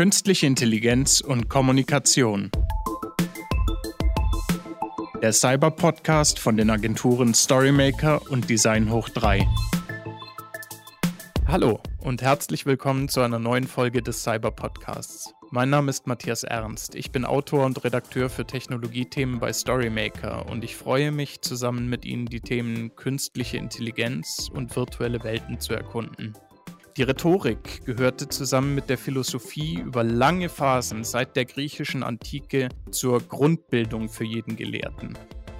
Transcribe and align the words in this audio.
Künstliche 0.00 0.46
Intelligenz 0.46 1.20
und 1.20 1.50
Kommunikation. 1.50 2.50
Der 5.20 5.34
Cyber-Podcast 5.34 6.38
von 6.38 6.56
den 6.56 6.70
Agenturen 6.70 7.34
Storymaker 7.34 8.22
und 8.30 8.48
Design 8.48 8.90
Hoch 8.90 9.10
3. 9.10 9.46
Hallo 11.46 11.80
und 11.98 12.22
herzlich 12.22 12.64
willkommen 12.64 13.10
zu 13.10 13.20
einer 13.20 13.38
neuen 13.38 13.66
Folge 13.66 14.00
des 14.00 14.22
Cyber-Podcasts. 14.22 15.34
Mein 15.50 15.68
Name 15.68 15.90
ist 15.90 16.06
Matthias 16.06 16.44
Ernst. 16.44 16.94
Ich 16.94 17.12
bin 17.12 17.26
Autor 17.26 17.66
und 17.66 17.84
Redakteur 17.84 18.30
für 18.30 18.46
Technologiethemen 18.46 19.38
bei 19.38 19.52
Storymaker 19.52 20.46
und 20.46 20.64
ich 20.64 20.76
freue 20.76 21.12
mich, 21.12 21.42
zusammen 21.42 21.90
mit 21.90 22.06
Ihnen 22.06 22.24
die 22.24 22.40
Themen 22.40 22.96
künstliche 22.96 23.58
Intelligenz 23.58 24.48
und 24.50 24.74
virtuelle 24.74 25.22
Welten 25.24 25.60
zu 25.60 25.74
erkunden. 25.74 26.38
Die 27.00 27.04
Rhetorik 27.04 27.86
gehörte 27.86 28.28
zusammen 28.28 28.74
mit 28.74 28.90
der 28.90 28.98
Philosophie 28.98 29.80
über 29.80 30.04
lange 30.04 30.50
Phasen 30.50 31.02
seit 31.02 31.34
der 31.34 31.46
griechischen 31.46 32.02
Antike 32.02 32.68
zur 32.90 33.22
Grundbildung 33.22 34.10
für 34.10 34.24
jeden 34.24 34.54
Gelehrten. 34.54 35.16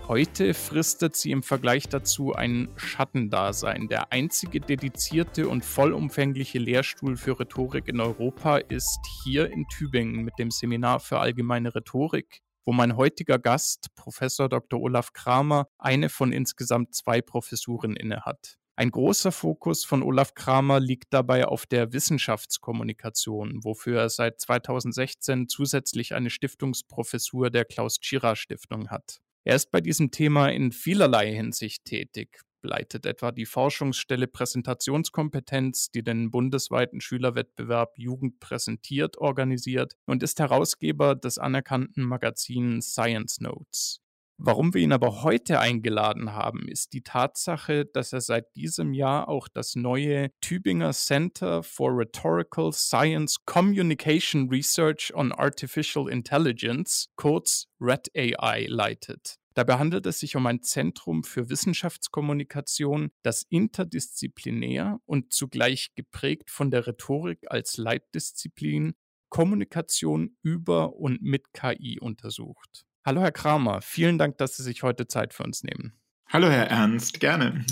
Heute 0.07 0.53
fristet 0.53 1.17
sie 1.17 1.31
im 1.31 1.43
Vergleich 1.43 1.89
dazu 1.89 2.35
ein 2.35 2.69
Schattendasein. 2.77 3.89
Der 3.89 4.13
einzige 4.13 4.61
dedizierte 4.61 5.49
und 5.49 5.65
vollumfängliche 5.65 6.59
Lehrstuhl 6.59 7.17
für 7.17 7.41
Rhetorik 7.41 7.89
in 7.89 8.03
Europa 8.03 8.59
ist 8.59 9.01
hier 9.25 9.51
in 9.51 9.67
Tübingen 9.69 10.23
mit 10.23 10.35
dem 10.39 10.51
Seminar 10.51 11.01
für 11.01 11.21
allgemeine 11.21 11.75
Rhetorik, 11.75 12.43
wo 12.67 12.73
mein 12.73 12.97
heutiger 12.97 13.39
Gast, 13.39 13.87
Professor 13.95 14.51
Dr. 14.51 14.79
Olaf 14.79 15.15
Kramer, 15.15 15.69
eine 15.79 16.11
von 16.11 16.33
insgesamt 16.33 16.95
zwei 16.95 17.23
Professuren 17.23 17.97
innehat. 17.97 18.60
Ein 18.77 18.91
großer 18.91 19.31
Fokus 19.31 19.85
von 19.85 20.03
Olaf 20.03 20.35
Kramer 20.35 20.81
liegt 20.81 21.13
dabei 21.13 21.45
auf 21.45 21.67
der 21.67 21.93
Wissenschaftskommunikation, 21.93 23.63
wofür 23.63 24.01
er 24.01 24.09
seit 24.09 24.41
2016 24.41 25.49
zusätzlich 25.49 26.15
eine 26.15 26.31
Stiftungsprofessur 26.31 27.51
der 27.51 27.67
Klaus 27.67 28.01
Tschira 28.01 28.37
Stiftung 28.37 28.89
hat. 28.89 29.21
Er 29.45 29.57
ist 29.57 29.71
bei 29.71 29.81
diesem 29.81 30.11
Thema 30.11 30.49
in 30.49 30.73
vielerlei 30.73 31.33
Hinsicht 31.33 31.85
tätig, 31.85 32.41
leitet 32.63 33.07
etwa 33.07 33.33
die 33.33 33.47
Forschungsstelle 33.47 34.27
Präsentationskompetenz, 34.27 35.91
die 35.91 36.03
den 36.03 36.31
bundesweiten 36.31 37.01
Schülerwettbewerb 37.01 37.99
Jugend 37.99 38.41
präsentiert 38.41 39.19
organisiert 39.19 39.97
und 40.07 40.23
ist 40.23 40.41
Herausgeber 40.41 41.15
des 41.15 41.39
anerkannten 41.39 42.05
Magazins 42.05 42.93
Science 42.93 43.41
Notes. 43.41 44.03
Warum 44.43 44.73
wir 44.73 44.81
ihn 44.81 44.93
aber 44.93 45.23
heute 45.23 45.61
eingeladen 45.61 46.33
haben, 46.33 46.67
ist 46.67 46.95
die 46.95 47.03
Tatsache, 47.03 47.85
dass 47.85 48.15
er 48.15 48.23
seit 48.23 48.57
diesem 48.57 48.95
Jahr 48.95 49.29
auch 49.29 49.49
das 49.49 49.77
neue 49.77 50.31
Tübinger 50.41 50.95
Center 50.95 51.63
for 51.63 51.91
Rhetorical 51.95 52.73
Science 52.73 53.45
Communication 53.45 54.49
Research 54.49 55.13
on 55.15 55.33
Artificial 55.33 56.09
Intelligence, 56.09 57.11
kurz 57.17 57.67
RED-AI, 57.83 58.65
leitet. 58.67 59.37
Dabei 59.53 59.75
handelt 59.75 60.07
es 60.07 60.21
sich 60.21 60.37
um 60.37 60.47
ein 60.47 60.63
Zentrum 60.63 61.23
für 61.23 61.51
Wissenschaftskommunikation, 61.51 63.11
das 63.23 63.43
interdisziplinär 63.43 65.01
und 65.05 65.35
zugleich 65.35 65.91
geprägt 65.97 66.51
von 66.51 66.71
der 66.71 66.87
Rhetorik 66.87 67.41
als 67.49 67.77
Leitdisziplin 67.77 68.95
Kommunikation 69.29 70.39
über 70.43 70.97
und 70.97 71.21
mit 71.21 71.53
KI 71.53 72.01
untersucht. 72.01 72.87
Hallo, 73.05 73.23
Herr 73.23 73.33
Kramer. 73.33 73.81
Vielen 73.81 74.19
Dank, 74.19 74.37
dass 74.39 74.57
Sie 74.57 74.63
sich 74.63 74.83
heute 74.83 75.07
Zeit 75.07 75.33
für 75.33 75.43
uns 75.43 75.63
nehmen. 75.63 75.95
Hallo, 76.29 76.49
Herr 76.49 76.69
Ernst. 76.69 77.19
Gerne. 77.19 77.65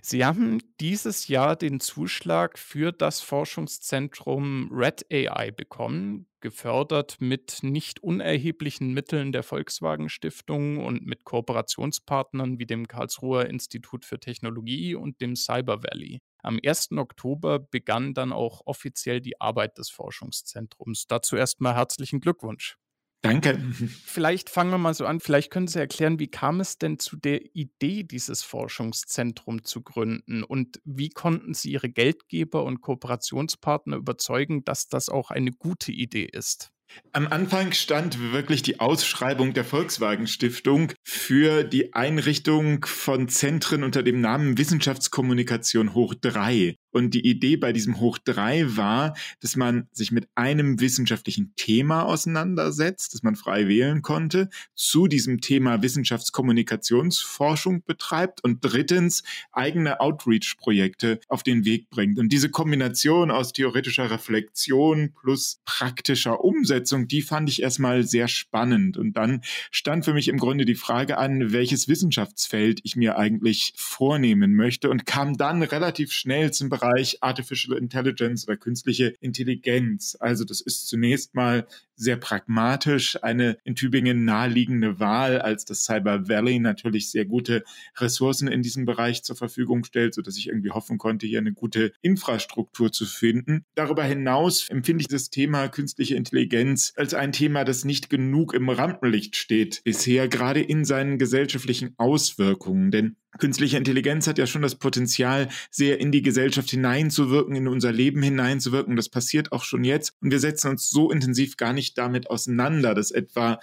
Sie 0.00 0.24
haben 0.24 0.60
dieses 0.80 1.28
Jahr 1.28 1.56
den 1.56 1.78
Zuschlag 1.80 2.58
für 2.58 2.92
das 2.92 3.20
Forschungszentrum 3.20 4.70
Red 4.72 5.04
AI 5.12 5.50
bekommen, 5.50 6.26
gefördert 6.40 7.16
mit 7.20 7.58
nicht 7.62 8.02
unerheblichen 8.02 8.94
Mitteln 8.94 9.32
der 9.32 9.42
Volkswagen 9.42 10.08
Stiftung 10.08 10.78
und 10.78 11.04
mit 11.04 11.24
Kooperationspartnern 11.24 12.58
wie 12.58 12.66
dem 12.66 12.88
Karlsruher 12.88 13.46
Institut 13.46 14.04
für 14.04 14.20
Technologie 14.20 14.94
und 14.94 15.20
dem 15.20 15.36
Cyber 15.36 15.82
Valley. 15.82 16.20
Am 16.42 16.60
1. 16.64 16.92
Oktober 16.92 17.58
begann 17.58 18.14
dann 18.14 18.32
auch 18.32 18.62
offiziell 18.64 19.20
die 19.20 19.40
Arbeit 19.40 19.76
des 19.76 19.90
Forschungszentrums. 19.90 21.08
Dazu 21.08 21.36
erstmal 21.36 21.74
herzlichen 21.74 22.20
Glückwunsch. 22.20 22.78
Danke. 23.26 23.58
Vielleicht 24.04 24.50
fangen 24.50 24.70
wir 24.70 24.78
mal 24.78 24.94
so 24.94 25.06
an. 25.06 25.20
Vielleicht 25.20 25.50
können 25.50 25.68
Sie 25.68 25.78
erklären, 25.78 26.18
wie 26.18 26.28
kam 26.28 26.60
es 26.60 26.78
denn 26.78 26.98
zu 26.98 27.16
der 27.16 27.54
Idee, 27.54 28.04
dieses 28.04 28.42
Forschungszentrum 28.42 29.64
zu 29.64 29.82
gründen? 29.82 30.42
Und 30.42 30.80
wie 30.84 31.10
konnten 31.10 31.54
Sie 31.54 31.72
Ihre 31.72 31.88
Geldgeber 31.88 32.64
und 32.64 32.80
Kooperationspartner 32.80 33.96
überzeugen, 33.96 34.64
dass 34.64 34.88
das 34.88 35.08
auch 35.08 35.30
eine 35.30 35.52
gute 35.52 35.92
Idee 35.92 36.28
ist? 36.30 36.70
Am 37.12 37.26
Anfang 37.26 37.72
stand 37.72 38.32
wirklich 38.32 38.62
die 38.62 38.80
Ausschreibung 38.80 39.52
der 39.54 39.64
Volkswagen 39.64 40.26
Stiftung 40.26 40.92
für 41.02 41.64
die 41.64 41.94
Einrichtung 41.94 42.84
von 42.84 43.28
Zentren 43.28 43.82
unter 43.82 44.02
dem 44.02 44.20
Namen 44.20 44.56
Wissenschaftskommunikation 44.56 45.94
hoch 45.94 46.14
3. 46.14 46.76
Und 46.96 47.12
die 47.12 47.28
Idee 47.28 47.58
bei 47.58 47.74
diesem 47.74 48.00
Hoch 48.00 48.16
3 48.16 48.78
war, 48.78 49.14
dass 49.40 49.54
man 49.54 49.86
sich 49.92 50.12
mit 50.12 50.28
einem 50.34 50.80
wissenschaftlichen 50.80 51.52
Thema 51.54 52.04
auseinandersetzt, 52.04 53.12
das 53.12 53.22
man 53.22 53.36
frei 53.36 53.68
wählen 53.68 54.00
konnte, 54.00 54.48
zu 54.74 55.06
diesem 55.06 55.42
Thema 55.42 55.82
Wissenschaftskommunikationsforschung 55.82 57.82
betreibt 57.84 58.42
und 58.42 58.60
drittens 58.62 59.24
eigene 59.52 60.00
Outreach-Projekte 60.00 61.20
auf 61.28 61.42
den 61.42 61.66
Weg 61.66 61.90
bringt. 61.90 62.18
Und 62.18 62.30
diese 62.30 62.48
Kombination 62.48 63.30
aus 63.30 63.52
theoretischer 63.52 64.10
Reflexion 64.10 65.12
plus 65.20 65.60
praktischer 65.66 66.42
Umsetzung, 66.42 67.08
die 67.08 67.20
fand 67.20 67.50
ich 67.50 67.60
erstmal 67.60 68.04
sehr 68.04 68.26
spannend. 68.26 68.96
Und 68.96 69.18
dann 69.18 69.42
stand 69.70 70.06
für 70.06 70.14
mich 70.14 70.28
im 70.28 70.38
Grunde 70.38 70.64
die 70.64 70.74
Frage 70.74 71.18
an, 71.18 71.52
welches 71.52 71.88
Wissenschaftsfeld 71.88 72.80
ich 72.84 72.96
mir 72.96 73.18
eigentlich 73.18 73.74
vornehmen 73.76 74.54
möchte 74.54 74.88
und 74.88 75.04
kam 75.04 75.36
dann 75.36 75.62
relativ 75.62 76.10
schnell 76.10 76.54
zum 76.54 76.70
Bereich 76.70 76.85
Bereich 76.86 77.22
Artificial 77.22 77.76
Intelligence 77.76 78.46
oder 78.46 78.56
künstliche 78.56 79.08
Intelligenz. 79.20 80.16
Also 80.20 80.44
das 80.44 80.60
ist 80.60 80.86
zunächst 80.88 81.34
mal 81.34 81.66
sehr 81.96 82.16
pragmatisch 82.16 83.22
eine 83.22 83.58
in 83.64 83.74
Tübingen 83.74 84.24
naheliegende 84.24 85.00
Wahl, 85.00 85.40
als 85.40 85.64
das 85.64 85.84
Cyber 85.84 86.28
Valley 86.28 86.58
natürlich 86.58 87.10
sehr 87.10 87.24
gute 87.24 87.64
Ressourcen 87.96 88.48
in 88.48 88.62
diesem 88.62 88.84
Bereich 88.84 89.22
zur 89.22 89.36
Verfügung 89.36 89.84
stellt, 89.84 90.14
so 90.14 90.22
ich 90.26 90.48
irgendwie 90.48 90.70
hoffen 90.70 90.98
konnte, 90.98 91.26
hier 91.26 91.38
eine 91.38 91.52
gute 91.52 91.92
Infrastruktur 92.02 92.92
zu 92.92 93.06
finden. 93.06 93.64
Darüber 93.74 94.04
hinaus 94.04 94.68
empfinde 94.68 95.02
ich 95.02 95.08
das 95.08 95.30
Thema 95.30 95.68
künstliche 95.68 96.16
Intelligenz 96.16 96.92
als 96.96 97.14
ein 97.14 97.32
Thema, 97.32 97.64
das 97.64 97.84
nicht 97.84 98.10
genug 98.10 98.54
im 98.54 98.68
Rampenlicht 98.68 99.36
steht 99.36 99.82
bisher, 99.84 100.28
gerade 100.28 100.60
in 100.60 100.84
seinen 100.84 101.18
gesellschaftlichen 101.18 101.94
Auswirkungen. 101.96 102.90
Denn 102.90 103.16
Künstliche 103.38 103.76
Intelligenz 103.76 104.26
hat 104.26 104.38
ja 104.38 104.46
schon 104.46 104.62
das 104.62 104.76
Potenzial, 104.76 105.48
sehr 105.70 106.00
in 106.00 106.10
die 106.10 106.22
Gesellschaft 106.22 106.70
hineinzuwirken, 106.70 107.54
in 107.54 107.68
unser 107.68 107.92
Leben 107.92 108.22
hineinzuwirken. 108.22 108.96
Das 108.96 109.08
passiert 109.08 109.52
auch 109.52 109.64
schon 109.64 109.84
jetzt. 109.84 110.14
Und 110.20 110.30
wir 110.30 110.38
setzen 110.38 110.70
uns 110.70 110.88
so 110.88 111.10
intensiv 111.10 111.56
gar 111.56 111.72
nicht 111.72 111.85
damit 111.94 112.30
auseinander, 112.30 112.94
dass 112.94 113.10
etwa 113.10 113.58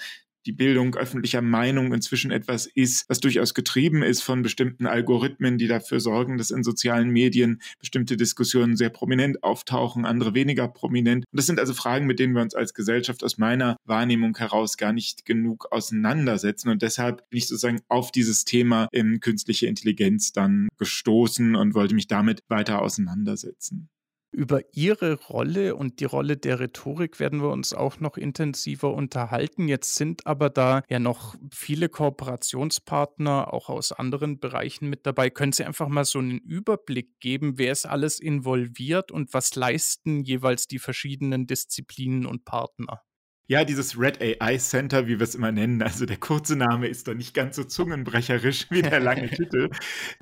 die 0.45 0.51
Bildung 0.51 0.95
öffentlicher 0.95 1.41
Meinung 1.41 1.93
inzwischen 1.93 2.31
etwas 2.31 2.65
ist, 2.65 3.07
was 3.09 3.19
durchaus 3.19 3.53
getrieben 3.53 4.03
ist 4.03 4.21
von 4.21 4.41
bestimmten 4.41 4.85
Algorithmen, 4.85 5.57
die 5.57 5.67
dafür 5.67 5.99
sorgen, 5.99 6.37
dass 6.37 6.51
in 6.51 6.63
sozialen 6.63 7.09
Medien 7.09 7.61
bestimmte 7.79 8.17
Diskussionen 8.17 8.75
sehr 8.75 8.89
prominent 8.89 9.43
auftauchen, 9.43 10.05
andere 10.05 10.33
weniger 10.33 10.67
prominent. 10.67 11.25
Und 11.31 11.37
das 11.37 11.45
sind 11.45 11.59
also 11.59 11.73
Fragen, 11.73 12.05
mit 12.05 12.19
denen 12.19 12.33
wir 12.33 12.41
uns 12.41 12.55
als 12.55 12.73
Gesellschaft 12.73 13.23
aus 13.23 13.37
meiner 13.37 13.77
Wahrnehmung 13.85 14.37
heraus 14.37 14.77
gar 14.77 14.93
nicht 14.93 15.25
genug 15.25 15.71
auseinandersetzen. 15.71 16.69
Und 16.69 16.81
deshalb 16.81 17.29
bin 17.29 17.37
ich 17.37 17.47
sozusagen 17.47 17.81
auf 17.87 18.11
dieses 18.11 18.45
Thema 18.45 18.87
in 18.91 19.19
künstliche 19.19 19.67
Intelligenz 19.67 20.31
dann 20.31 20.67
gestoßen 20.77 21.55
und 21.55 21.73
wollte 21.73 21.95
mich 21.95 22.07
damit 22.07 22.41
weiter 22.49 22.81
auseinandersetzen. 22.81 23.89
Über 24.33 24.61
Ihre 24.73 25.13
Rolle 25.13 25.75
und 25.75 25.99
die 25.99 26.05
Rolle 26.05 26.37
der 26.37 26.59
Rhetorik 26.59 27.19
werden 27.19 27.39
wir 27.41 27.49
uns 27.49 27.71
auch 27.73 27.99
noch 27.99 28.17
intensiver 28.17 28.91
unterhalten. 28.93 29.67
Jetzt 29.67 29.95
sind 29.95 30.25
aber 30.25 30.49
da 30.49 30.81
ja 30.89 30.97
noch 30.99 31.35
viele 31.53 31.87
Kooperationspartner 31.87 33.53
auch 33.53 33.69
aus 33.69 33.91
anderen 33.91 34.39
Bereichen 34.39 34.89
mit 34.89 35.05
dabei. 35.05 35.29
Können 35.29 35.51
Sie 35.51 35.63
einfach 35.63 35.87
mal 35.87 36.03
so 36.03 36.17
einen 36.17 36.39
Überblick 36.39 37.19
geben, 37.19 37.59
wer 37.59 37.71
ist 37.71 37.85
alles 37.85 38.19
involviert 38.19 39.11
und 39.11 39.33
was 39.35 39.53
leisten 39.55 40.23
jeweils 40.23 40.67
die 40.67 40.79
verschiedenen 40.79 41.45
Disziplinen 41.45 42.25
und 42.25 42.43
Partner? 42.43 43.03
Ja, 43.53 43.63
dieses 43.63 43.99
Red 43.99 44.19
AI 44.19 44.57
Center, 44.57 45.05
wie 45.05 45.19
wir 45.19 45.23
es 45.25 45.35
immer 45.35 45.51
nennen, 45.51 45.83
also 45.83 46.07
der 46.07 46.17
kurze 46.17 46.55
Name 46.55 46.87
ist 46.87 47.07
da 47.07 47.13
nicht 47.13 47.35
ganz 47.35 47.55
so 47.55 47.63
zungenbrecherisch 47.63 48.65
wie 48.71 48.81
der 48.81 48.99
lange 48.99 49.29
Titel. 49.29 49.69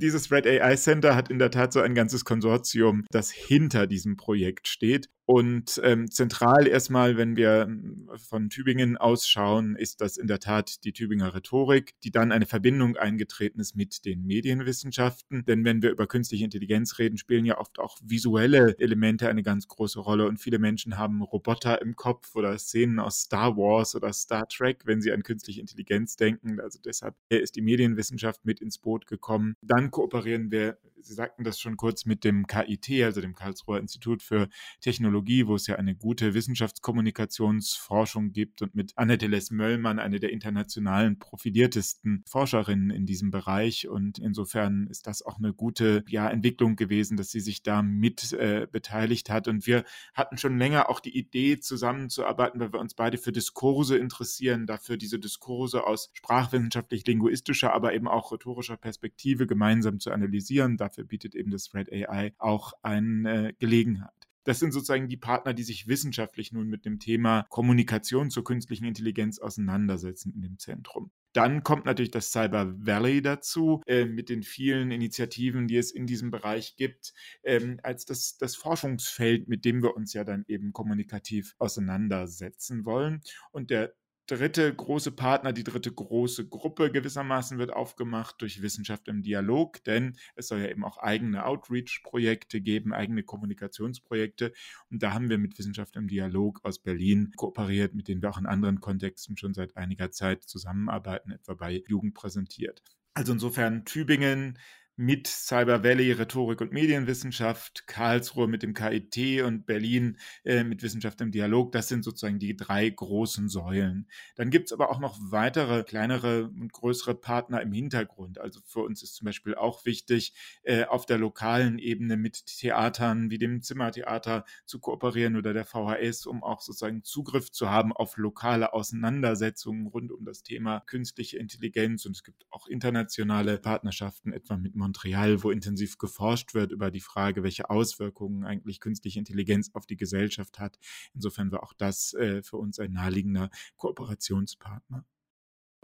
Dieses 0.01 0.33
Red 0.33 0.45
AI 0.45 0.75
Center 0.75 1.16
hat 1.16 1.30
in 1.31 1.39
der 1.39 1.50
Tat 1.50 1.72
so 1.72 1.80
ein 1.80 1.95
ganzes 1.95 2.25
Konsortium, 2.25 3.06
das 3.10 3.31
hinter 3.31 3.88
diesem 3.88 4.18
Projekt 4.18 4.68
steht. 4.68 5.07
Und 5.31 5.80
ähm, 5.86 6.12
zentral 6.12 6.68
erstmal, 6.68 7.16
wenn 7.16 7.38
wir 7.38 7.62
ähm, 7.62 8.10
von 8.18 8.50
Tübingen 8.50 8.98
ausschauen, 8.98 9.78
ist 9.78 10.01
das 10.01 10.18
in 10.18 10.28
der 10.28 10.39
Tat 10.39 10.83
die 10.83 10.92
Tübinger 10.92 11.33
Rhetorik, 11.33 11.94
die 12.04 12.12
dann 12.12 12.33
eine 12.33 12.45
Verbindung 12.45 12.98
eingetreten 12.98 13.62
ist 13.62 13.74
mit 13.78 14.04
den 14.04 14.25
Medienwissenschaften. 14.25 15.45
Denn 15.45 15.63
wenn 15.63 15.81
wir 15.81 15.92
über 15.92 16.06
künstliche 16.06 16.44
Intelligenz 16.44 17.00
reden, 17.00 17.18
spielen 17.18 17.45
ja 17.45 17.60
oft 17.60 17.80
auch 17.80 17.98
visuelle 18.04 18.78
Elemente 18.78 19.30
eine 19.30 19.42
ganz 19.42 19.69
große 19.69 20.01
Rolle. 20.01 20.28
Und 20.28 20.36
viele 20.36 20.60
Menschen 20.60 20.98
haben 20.98 21.22
Roboter 21.22 21.81
im 21.81 21.95
Kopf 21.95 22.36
oder 22.36 22.57
Szenen 22.57 23.00
aus 23.00 23.22
Star 23.22 23.56
Wars 23.56 23.95
oder 23.95 24.12
Star 24.12 24.50
Trek, 24.50 24.81
wenn 24.83 25.00
sie 25.00 25.13
an 25.13 25.24
künstliche 25.24 25.62
Intelligenz 25.62 26.18
denken. 26.18 26.60
Also 26.60 26.78
deshalb 26.83 27.16
ist 27.30 27.56
die 27.56 27.62
Medienwissenschaft 27.62 28.44
mit 28.44 28.60
ins 28.60 28.80
Boot 28.80 29.07
gekommen. 29.07 29.56
Dann 29.62 29.92
kooperieren 29.92 30.51
wir, 30.51 30.78
Sie 31.04 31.13
sagten 31.13 31.44
das 31.44 31.60
schon 31.60 31.78
kurz, 31.78 32.06
mit 32.06 32.24
dem 32.24 32.48
KIT, 32.48 33.04
also 33.04 33.22
dem 33.22 33.36
Karlsruher 33.36 33.80
Institut 33.80 34.22
für 34.22 34.50
Technologie, 34.81 35.20
wo 35.25 35.56
es 35.56 35.68
ja 35.68 35.75
eine 35.75 35.95
gute 35.95 36.33
Wissenschaftskommunikationsforschung 36.33 38.33
gibt 38.33 38.62
und 38.62 38.75
mit 38.75 38.97
Annette 38.97 39.27
Les-Möllmann, 39.27 40.00
eine 40.00 40.19
der 40.19 40.31
internationalen 40.31 41.19
profiliertesten 41.19 42.23
Forscherinnen 42.27 42.89
in 42.89 43.06
diesem 43.06 43.31
Bereich. 43.31 43.88
Und 43.88 44.19
insofern 44.19 44.88
ist 44.88 45.07
das 45.07 45.21
auch 45.21 45.38
eine 45.38 45.53
gute 45.53 46.03
ja, 46.07 46.29
Entwicklung 46.29 46.75
gewesen, 46.75 47.18
dass 47.18 47.31
sie 47.31 47.39
sich 47.39 47.63
da 47.63 47.81
mit 47.81 48.33
äh, 48.33 48.68
beteiligt 48.71 49.29
hat. 49.29 49.47
Und 49.47 49.68
wir 49.68 49.83
hatten 50.13 50.38
schon 50.38 50.57
länger 50.57 50.89
auch 50.89 51.00
die 51.00 51.18
Idee, 51.18 51.59
zusammenzuarbeiten, 51.59 52.59
weil 52.59 52.73
wir 52.73 52.79
uns 52.79 52.94
beide 52.94 53.18
für 53.18 53.31
Diskurse 53.31 53.97
interessieren, 53.97 54.68
dafür 54.68 54.97
diese 54.97 55.19
Diskurse 55.19 55.85
aus 55.85 56.12
sprachwissenschaftlich-linguistischer, 56.13 57.73
aber 57.73 57.94
eben 57.94 58.07
auch 58.07 58.31
rhetorischer 58.31 58.77
Perspektive 58.77 59.47
gemeinsam 59.47 60.00
zu 60.00 60.12
analysieren. 60.12 60.77
Dafür 60.77 61.06
bietet 61.06 61.35
eben 61.35 61.51
das 61.51 61.73
Red 61.73 61.91
AI 61.91 62.33
auch 62.38 62.73
eine 62.81 63.53
Gelegenheit. 63.59 64.20
Das 64.43 64.59
sind 64.59 64.71
sozusagen 64.71 65.07
die 65.07 65.17
Partner, 65.17 65.53
die 65.53 65.63
sich 65.63 65.88
wissenschaftlich 65.88 66.51
nun 66.51 66.67
mit 66.67 66.85
dem 66.85 66.99
Thema 66.99 67.45
Kommunikation 67.49 68.29
zur 68.29 68.43
künstlichen 68.43 68.85
Intelligenz 68.85 69.39
auseinandersetzen 69.39 70.33
in 70.33 70.41
dem 70.41 70.57
Zentrum. 70.57 71.11
Dann 71.33 71.63
kommt 71.63 71.85
natürlich 71.85 72.11
das 72.11 72.31
Cyber 72.31 72.73
Valley 72.77 73.21
dazu, 73.21 73.81
äh, 73.88 74.05
mit 74.05 74.29
den 74.29 74.43
vielen 74.43 74.91
Initiativen, 74.91 75.67
die 75.67 75.77
es 75.77 75.91
in 75.91 76.05
diesem 76.05 76.29
Bereich 76.29 76.75
gibt, 76.75 77.13
ähm, 77.43 77.79
als 77.83 78.05
das, 78.05 78.38
das 78.38 78.55
Forschungsfeld, 78.55 79.47
mit 79.47 79.63
dem 79.63 79.81
wir 79.81 79.95
uns 79.95 80.13
ja 80.13 80.25
dann 80.25 80.44
eben 80.47 80.73
kommunikativ 80.73 81.55
auseinandersetzen 81.57 82.85
wollen. 82.85 83.21
Und 83.51 83.69
der 83.69 83.94
dritte 84.31 84.74
große 84.74 85.12
Partner, 85.12 85.51
die 85.51 85.66
dritte 85.66 85.92
große 85.92 86.48
Gruppe 86.48 86.89
gewissermaßen 86.89 87.57
wird 87.57 87.74
aufgemacht 87.74 88.42
durch 88.42 88.62
Wissenschaft 88.62 89.10
im 89.10 89.24
Dialog, 89.24 89.83
denn 89.83 90.16
es 90.36 90.48
soll 90.48 90.60
ja 90.60 90.69
eben 90.69 90.86
auch 90.86 90.98
eigene 90.98 91.45
Outreach-Projekte 91.45 92.62
geben, 92.62 92.94
eigene 92.94 93.24
Kommunikationsprojekte. 93.24 94.54
Und 94.89 95.04
da 95.04 95.13
haben 95.13 95.30
wir 95.30 95.38
mit 95.38 95.57
Wissenschaft 95.57 95.98
im 95.98 96.07
Dialog 96.07 96.63
aus 96.63 96.80
Berlin 96.80 97.33
kooperiert, 97.36 97.94
mit 97.94 98.07
denen 98.07 98.22
wir 98.22 98.30
auch 98.30 98.38
in 98.38 98.45
anderen 98.45 98.80
Kontexten 98.80 99.36
schon 99.36 99.54
seit 99.54 99.75
einiger 99.75 100.12
Zeit 100.12 100.44
zusammenarbeiten, 100.44 101.31
etwa 101.31 101.54
bei 101.56 101.83
Jugend 101.88 102.13
präsentiert. 102.13 102.81
Also 103.13 103.33
insofern 103.33 103.83
Tübingen, 103.83 104.57
mit 105.01 105.25
Cyber 105.25 105.83
Valley 105.83 106.12
Rhetorik 106.12 106.62
und 106.62 106.74
Medienwissenschaft, 106.74 107.88
Karlsruhe 107.88 108.48
mit 108.48 108.62
dem 108.62 108.75
KIT 108.75 109.42
und 109.42 109.65
Berlin 109.65 110.19
äh, 110.44 110.63
mit 110.63 110.83
Wissenschaft 110.83 111.19
im 111.21 111.31
Dialog. 111.31 111.71
Das 111.71 111.88
sind 111.88 112.03
sozusagen 112.03 112.38
die 112.38 112.56
drei 112.56 112.88
großen 112.88 113.50
Säulen. 113.50 114.07
Dann 114.36 114.51
gibt 114.51 114.68
es 114.68 114.74
aber 114.74 114.92
auch 114.92 115.00
noch 115.00 115.18
weitere 115.19 115.83
kleinere 115.83 116.44
und 116.44 116.71
größere 116.71 117.15
Partner 117.15 117.63
im 117.63 117.71
Hintergrund. 117.71 118.38
Also 118.38 118.59
für 118.63 118.81
uns 118.81 119.01
ist 119.01 119.15
zum 119.15 119.25
Beispiel 119.25 119.56
auch 119.56 119.86
wichtig, 119.86 120.36
äh, 120.62 120.86
auf 120.86 121.07
der 121.07 121.18
lokalen 121.18 121.80
Ebene 121.80 122.15
mit 122.15 122.45
Theatern 122.45 123.31
wie 123.31 123.39
dem 123.39 123.63
Zimmertheater 123.63 124.45
zu 124.65 124.80
kooperieren 124.80 125.36
oder 125.36 125.54
der 125.54 125.65
VHS, 125.65 126.27
um 126.27 126.44
auch 126.44 126.62
sozusagen 126.62 127.04
Zugriff 127.04 127.50
zu 127.50 127.71
haben 127.71 127.92
auf 127.92 128.18
lokale 128.18 128.71
Auseinandersetzungen 128.71 129.88
rund 129.88 130.12
um 130.12 130.25
das 130.25 130.44
Thema 130.44 130.81
künstliche 130.81 131.39
Intelligenz. 131.39 132.06
Und 132.06 132.12
es 132.12 132.24
gibt 132.24 132.45
auch 132.51 132.68
internationale 132.68 133.57
Partnerschaften, 133.57 134.31
etwa 134.31 134.57
mit 134.57 134.75
Mon 134.75 134.90
Montreal, 134.91 135.41
wo 135.41 135.51
intensiv 135.51 135.97
geforscht 135.97 136.53
wird 136.53 136.71
über 136.71 136.91
die 136.91 136.99
Frage, 136.99 137.43
welche 137.43 137.69
Auswirkungen 137.69 138.43
eigentlich 138.43 138.81
künstliche 138.81 139.19
Intelligenz 139.19 139.71
auf 139.73 139.85
die 139.85 139.95
Gesellschaft 139.95 140.59
hat. 140.59 140.77
Insofern 141.13 141.51
war 141.51 141.63
auch 141.63 141.73
das 141.73 142.13
äh, 142.13 142.43
für 142.43 142.57
uns 142.57 142.77
ein 142.77 142.91
naheliegender 142.91 143.49
Kooperationspartner. 143.77 145.05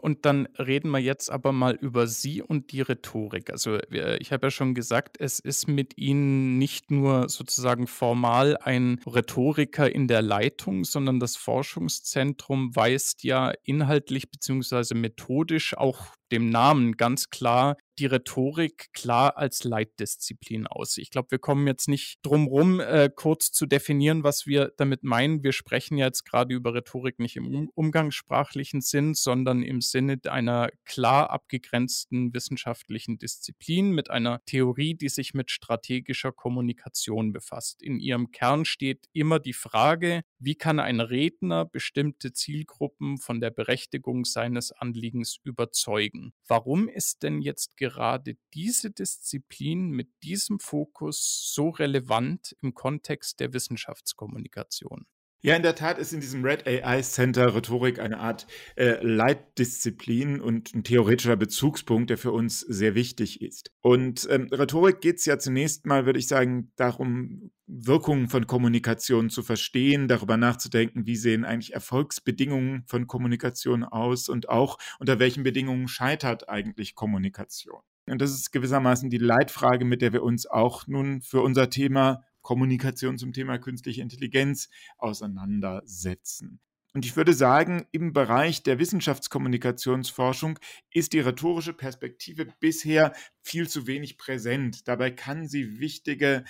Und 0.00 0.26
dann 0.26 0.46
reden 0.58 0.90
wir 0.90 1.00
jetzt 1.00 1.28
aber 1.28 1.50
mal 1.50 1.74
über 1.74 2.06
Sie 2.06 2.40
und 2.40 2.70
die 2.70 2.82
Rhetorik. 2.82 3.50
Also 3.50 3.80
ich 3.90 4.30
habe 4.30 4.46
ja 4.46 4.50
schon 4.52 4.74
gesagt, 4.74 5.16
es 5.18 5.40
ist 5.40 5.66
mit 5.66 5.98
Ihnen 5.98 6.56
nicht 6.56 6.92
nur 6.92 7.28
sozusagen 7.28 7.88
formal 7.88 8.56
ein 8.58 9.00
Rhetoriker 9.06 9.92
in 9.92 10.06
der 10.06 10.22
Leitung, 10.22 10.84
sondern 10.84 11.18
das 11.18 11.34
Forschungszentrum 11.34 12.76
weist 12.76 13.24
ja 13.24 13.52
inhaltlich 13.64 14.30
bzw. 14.30 14.94
methodisch 14.94 15.76
auch 15.76 16.14
dem 16.32 16.50
Namen 16.50 16.96
ganz 16.96 17.30
klar 17.30 17.76
die 17.98 18.06
Rhetorik 18.06 18.92
klar 18.92 19.36
als 19.36 19.64
Leitdisziplin 19.64 20.66
aus. 20.66 20.96
Ich 20.98 21.10
glaube, 21.10 21.32
wir 21.32 21.38
kommen 21.38 21.66
jetzt 21.66 21.88
nicht 21.88 22.18
drum 22.22 22.46
rum, 22.46 22.80
äh, 22.80 23.10
kurz 23.14 23.50
zu 23.50 23.66
definieren, 23.66 24.22
was 24.22 24.46
wir 24.46 24.72
damit 24.76 25.02
meinen. 25.02 25.42
Wir 25.42 25.52
sprechen 25.52 25.98
jetzt 25.98 26.24
gerade 26.24 26.54
über 26.54 26.74
Rhetorik 26.74 27.18
nicht 27.18 27.36
im 27.36 27.46
um 27.48 27.68
umgangssprachlichen 27.74 28.80
Sinn, 28.82 29.14
sondern 29.14 29.62
im 29.62 29.80
Sinne 29.80 30.18
einer 30.28 30.70
klar 30.84 31.30
abgegrenzten 31.30 32.32
wissenschaftlichen 32.34 33.18
Disziplin 33.18 33.90
mit 33.90 34.10
einer 34.10 34.44
Theorie, 34.44 34.94
die 34.94 35.08
sich 35.08 35.34
mit 35.34 35.50
strategischer 35.50 36.32
Kommunikation 36.32 37.32
befasst. 37.32 37.82
In 37.82 37.98
ihrem 37.98 38.30
Kern 38.30 38.64
steht 38.64 39.08
immer 39.12 39.40
die 39.40 39.52
Frage, 39.52 40.22
wie 40.38 40.54
kann 40.54 40.78
ein 40.78 41.00
Redner 41.00 41.64
bestimmte 41.64 42.32
Zielgruppen 42.32 43.18
von 43.18 43.40
der 43.40 43.50
Berechtigung 43.50 44.24
seines 44.24 44.70
Anliegens 44.70 45.38
überzeugen? 45.42 46.17
Warum 46.46 46.88
ist 46.88 47.22
denn 47.22 47.40
jetzt 47.40 47.76
gerade 47.76 48.36
diese 48.54 48.90
Disziplin 48.90 49.90
mit 49.90 50.08
diesem 50.22 50.60
Fokus 50.60 51.52
so 51.54 51.70
relevant 51.70 52.56
im 52.62 52.74
Kontext 52.74 53.40
der 53.40 53.52
Wissenschaftskommunikation? 53.52 55.06
Ja, 55.40 55.54
in 55.54 55.62
der 55.62 55.76
Tat 55.76 55.98
ist 55.98 56.12
in 56.12 56.20
diesem 56.20 56.44
Red 56.44 56.66
AI 56.66 57.00
Center 57.02 57.54
Rhetorik 57.54 58.00
eine 58.00 58.18
Art 58.18 58.48
äh, 58.74 59.00
Leitdisziplin 59.02 60.40
und 60.40 60.74
ein 60.74 60.82
theoretischer 60.82 61.36
Bezugspunkt, 61.36 62.10
der 62.10 62.18
für 62.18 62.32
uns 62.32 62.60
sehr 62.60 62.96
wichtig 62.96 63.40
ist. 63.40 63.70
Und 63.80 64.26
ähm, 64.30 64.48
Rhetorik 64.50 65.00
geht 65.00 65.18
es 65.18 65.26
ja 65.26 65.38
zunächst 65.38 65.86
mal, 65.86 66.06
würde 66.06 66.18
ich 66.18 66.26
sagen, 66.26 66.72
darum, 66.74 67.52
Wirkungen 67.68 68.28
von 68.28 68.46
Kommunikation 68.46 69.28
zu 69.28 69.42
verstehen, 69.42 70.08
darüber 70.08 70.38
nachzudenken, 70.38 71.06
wie 71.06 71.16
sehen 71.16 71.44
eigentlich 71.44 71.74
Erfolgsbedingungen 71.74 72.82
von 72.86 73.06
Kommunikation 73.06 73.84
aus 73.84 74.28
und 74.30 74.48
auch 74.48 74.78
unter 74.98 75.18
welchen 75.18 75.42
Bedingungen 75.42 75.86
scheitert 75.86 76.48
eigentlich 76.48 76.94
Kommunikation. 76.94 77.82
Und 78.06 78.22
das 78.22 78.30
ist 78.32 78.52
gewissermaßen 78.52 79.10
die 79.10 79.18
Leitfrage, 79.18 79.84
mit 79.84 80.00
der 80.00 80.14
wir 80.14 80.22
uns 80.22 80.46
auch 80.46 80.86
nun 80.86 81.20
für 81.20 81.42
unser 81.42 81.68
Thema 81.68 82.24
Kommunikation 82.40 83.18
zum 83.18 83.34
Thema 83.34 83.58
künstliche 83.58 84.00
Intelligenz 84.00 84.70
auseinandersetzen. 84.96 86.60
Und 86.94 87.04
ich 87.04 87.16
würde 87.16 87.34
sagen, 87.34 87.86
im 87.92 88.14
Bereich 88.14 88.62
der 88.62 88.78
Wissenschaftskommunikationsforschung 88.78 90.58
ist 90.90 91.12
die 91.12 91.20
rhetorische 91.20 91.74
Perspektive 91.74 92.46
bisher 92.60 93.12
viel 93.42 93.68
zu 93.68 93.86
wenig 93.86 94.16
präsent. 94.16 94.88
Dabei 94.88 95.10
kann 95.10 95.46
sie 95.46 95.78
wichtige 95.80 96.44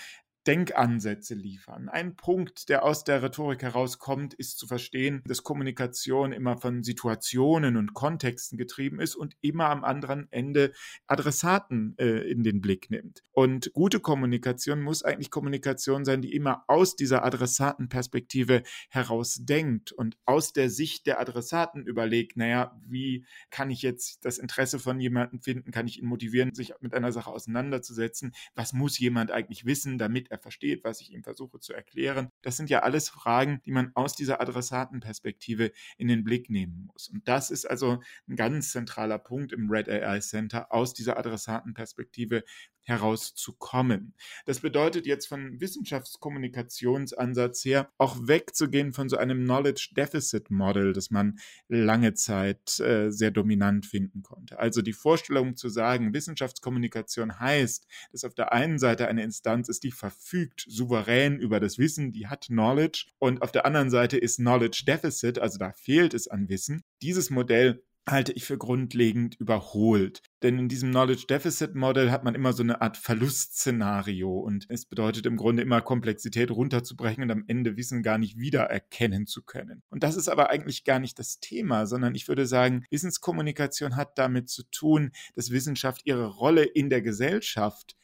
Denkansätze 0.48 1.34
liefern. 1.34 1.90
Ein 1.90 2.16
Punkt, 2.16 2.70
der 2.70 2.82
aus 2.82 3.04
der 3.04 3.22
Rhetorik 3.22 3.60
herauskommt, 3.60 4.32
ist 4.32 4.58
zu 4.58 4.66
verstehen, 4.66 5.22
dass 5.26 5.42
Kommunikation 5.42 6.32
immer 6.32 6.56
von 6.56 6.82
Situationen 6.82 7.76
und 7.76 7.92
Kontexten 7.92 8.56
getrieben 8.56 8.98
ist 8.98 9.14
und 9.14 9.36
immer 9.42 9.68
am 9.68 9.84
anderen 9.84 10.26
Ende 10.32 10.72
Adressaten 11.06 11.94
äh, 11.98 12.30
in 12.30 12.44
den 12.44 12.62
Blick 12.62 12.90
nimmt. 12.90 13.22
Und 13.32 13.70
gute 13.74 14.00
Kommunikation 14.00 14.80
muss 14.80 15.02
eigentlich 15.02 15.30
Kommunikation 15.30 16.06
sein, 16.06 16.22
die 16.22 16.32
immer 16.32 16.64
aus 16.66 16.96
dieser 16.96 17.26
Adressatenperspektive 17.26 18.62
heraus 18.88 19.40
denkt 19.42 19.92
und 19.92 20.16
aus 20.24 20.54
der 20.54 20.70
Sicht 20.70 21.06
der 21.06 21.20
Adressaten 21.20 21.86
überlegt, 21.86 22.38
naja, 22.38 22.74
wie 22.86 23.26
kann 23.50 23.68
ich 23.68 23.82
jetzt 23.82 24.24
das 24.24 24.38
Interesse 24.38 24.78
von 24.78 24.98
jemandem 24.98 25.42
finden, 25.42 25.72
kann 25.72 25.86
ich 25.86 25.98
ihn 25.98 26.08
motivieren, 26.08 26.54
sich 26.54 26.72
mit 26.80 26.94
einer 26.94 27.12
Sache 27.12 27.30
auseinanderzusetzen, 27.30 28.32
was 28.54 28.72
muss 28.72 28.98
jemand 28.98 29.30
eigentlich 29.30 29.66
wissen, 29.66 29.98
damit 29.98 30.30
er 30.30 30.37
er 30.38 30.42
versteht, 30.42 30.84
was 30.84 31.00
ich 31.00 31.12
ihm 31.12 31.22
versuche 31.22 31.60
zu 31.60 31.72
erklären. 31.72 32.30
Das 32.42 32.56
sind 32.56 32.70
ja 32.70 32.80
alles 32.80 33.08
Fragen, 33.08 33.60
die 33.64 33.72
man 33.72 33.90
aus 33.94 34.14
dieser 34.14 34.40
Adressatenperspektive 34.40 35.72
in 35.96 36.08
den 36.08 36.24
Blick 36.24 36.48
nehmen 36.48 36.88
muss. 36.92 37.08
Und 37.08 37.26
das 37.28 37.50
ist 37.50 37.66
also 37.66 38.00
ein 38.28 38.36
ganz 38.36 38.72
zentraler 38.72 39.18
Punkt 39.18 39.52
im 39.52 39.70
Red 39.70 39.88
AI 39.88 40.20
Center, 40.20 40.72
aus 40.72 40.94
dieser 40.94 41.18
Adressatenperspektive 41.18 42.44
herauszukommen. 42.88 44.14
Das 44.46 44.60
bedeutet 44.60 45.06
jetzt 45.06 45.26
von 45.26 45.60
Wissenschaftskommunikationsansatz 45.60 47.64
her 47.64 47.90
auch 47.98 48.16
wegzugehen 48.26 48.92
von 48.92 49.08
so 49.08 49.16
einem 49.16 49.44
Knowledge 49.44 49.90
Deficit 49.96 50.50
Model, 50.50 50.92
das 50.92 51.10
man 51.10 51.38
lange 51.68 52.14
Zeit 52.14 52.80
äh, 52.80 53.10
sehr 53.10 53.30
dominant 53.30 53.86
finden 53.86 54.22
konnte. 54.22 54.58
Also 54.58 54.82
die 54.82 54.92
Vorstellung 54.92 55.56
zu 55.56 55.68
sagen, 55.68 56.14
Wissenschaftskommunikation 56.14 57.38
heißt, 57.38 57.86
dass 58.12 58.24
auf 58.24 58.34
der 58.34 58.52
einen 58.52 58.78
Seite 58.78 59.08
eine 59.08 59.22
Instanz 59.22 59.68
ist, 59.68 59.84
die 59.84 59.92
verfügt 59.92 60.64
souverän 60.66 61.38
über 61.38 61.60
das 61.60 61.78
Wissen, 61.78 62.12
die 62.12 62.26
hat 62.26 62.46
Knowledge 62.46 63.06
und 63.18 63.42
auf 63.42 63.52
der 63.52 63.66
anderen 63.66 63.90
Seite 63.90 64.16
ist 64.16 64.36
Knowledge 64.36 64.84
Deficit, 64.86 65.38
also 65.38 65.58
da 65.58 65.72
fehlt 65.72 66.14
es 66.14 66.28
an 66.28 66.48
Wissen. 66.48 66.82
Dieses 67.02 67.30
Modell 67.30 67.82
halte 68.10 68.32
ich 68.32 68.44
für 68.44 68.58
grundlegend 68.58 69.36
überholt. 69.36 70.22
Denn 70.42 70.58
in 70.58 70.68
diesem 70.68 70.90
Knowledge 70.90 71.26
Deficit 71.28 71.74
Model 71.74 72.10
hat 72.10 72.24
man 72.24 72.34
immer 72.34 72.52
so 72.52 72.62
eine 72.62 72.80
Art 72.80 72.96
Verlustszenario 72.96 74.38
und 74.38 74.66
es 74.68 74.86
bedeutet 74.86 75.26
im 75.26 75.36
Grunde 75.36 75.62
immer 75.62 75.80
Komplexität 75.80 76.50
runterzubrechen 76.50 77.24
und 77.24 77.30
am 77.30 77.44
Ende 77.46 77.76
Wissen 77.76 78.02
gar 78.02 78.18
nicht 78.18 78.38
wiedererkennen 78.38 79.26
zu 79.26 79.42
können. 79.42 79.82
Und 79.90 80.02
das 80.02 80.16
ist 80.16 80.28
aber 80.28 80.50
eigentlich 80.50 80.84
gar 80.84 80.98
nicht 80.98 81.18
das 81.18 81.40
Thema, 81.40 81.86
sondern 81.86 82.14
ich 82.14 82.28
würde 82.28 82.46
sagen, 82.46 82.84
Wissenskommunikation 82.90 83.96
hat 83.96 84.18
damit 84.18 84.48
zu 84.48 84.62
tun, 84.70 85.10
dass 85.34 85.50
Wissenschaft 85.50 86.02
ihre 86.04 86.26
Rolle 86.26 86.64
in 86.64 86.90
der 86.90 87.02
Gesellschaft 87.02 87.96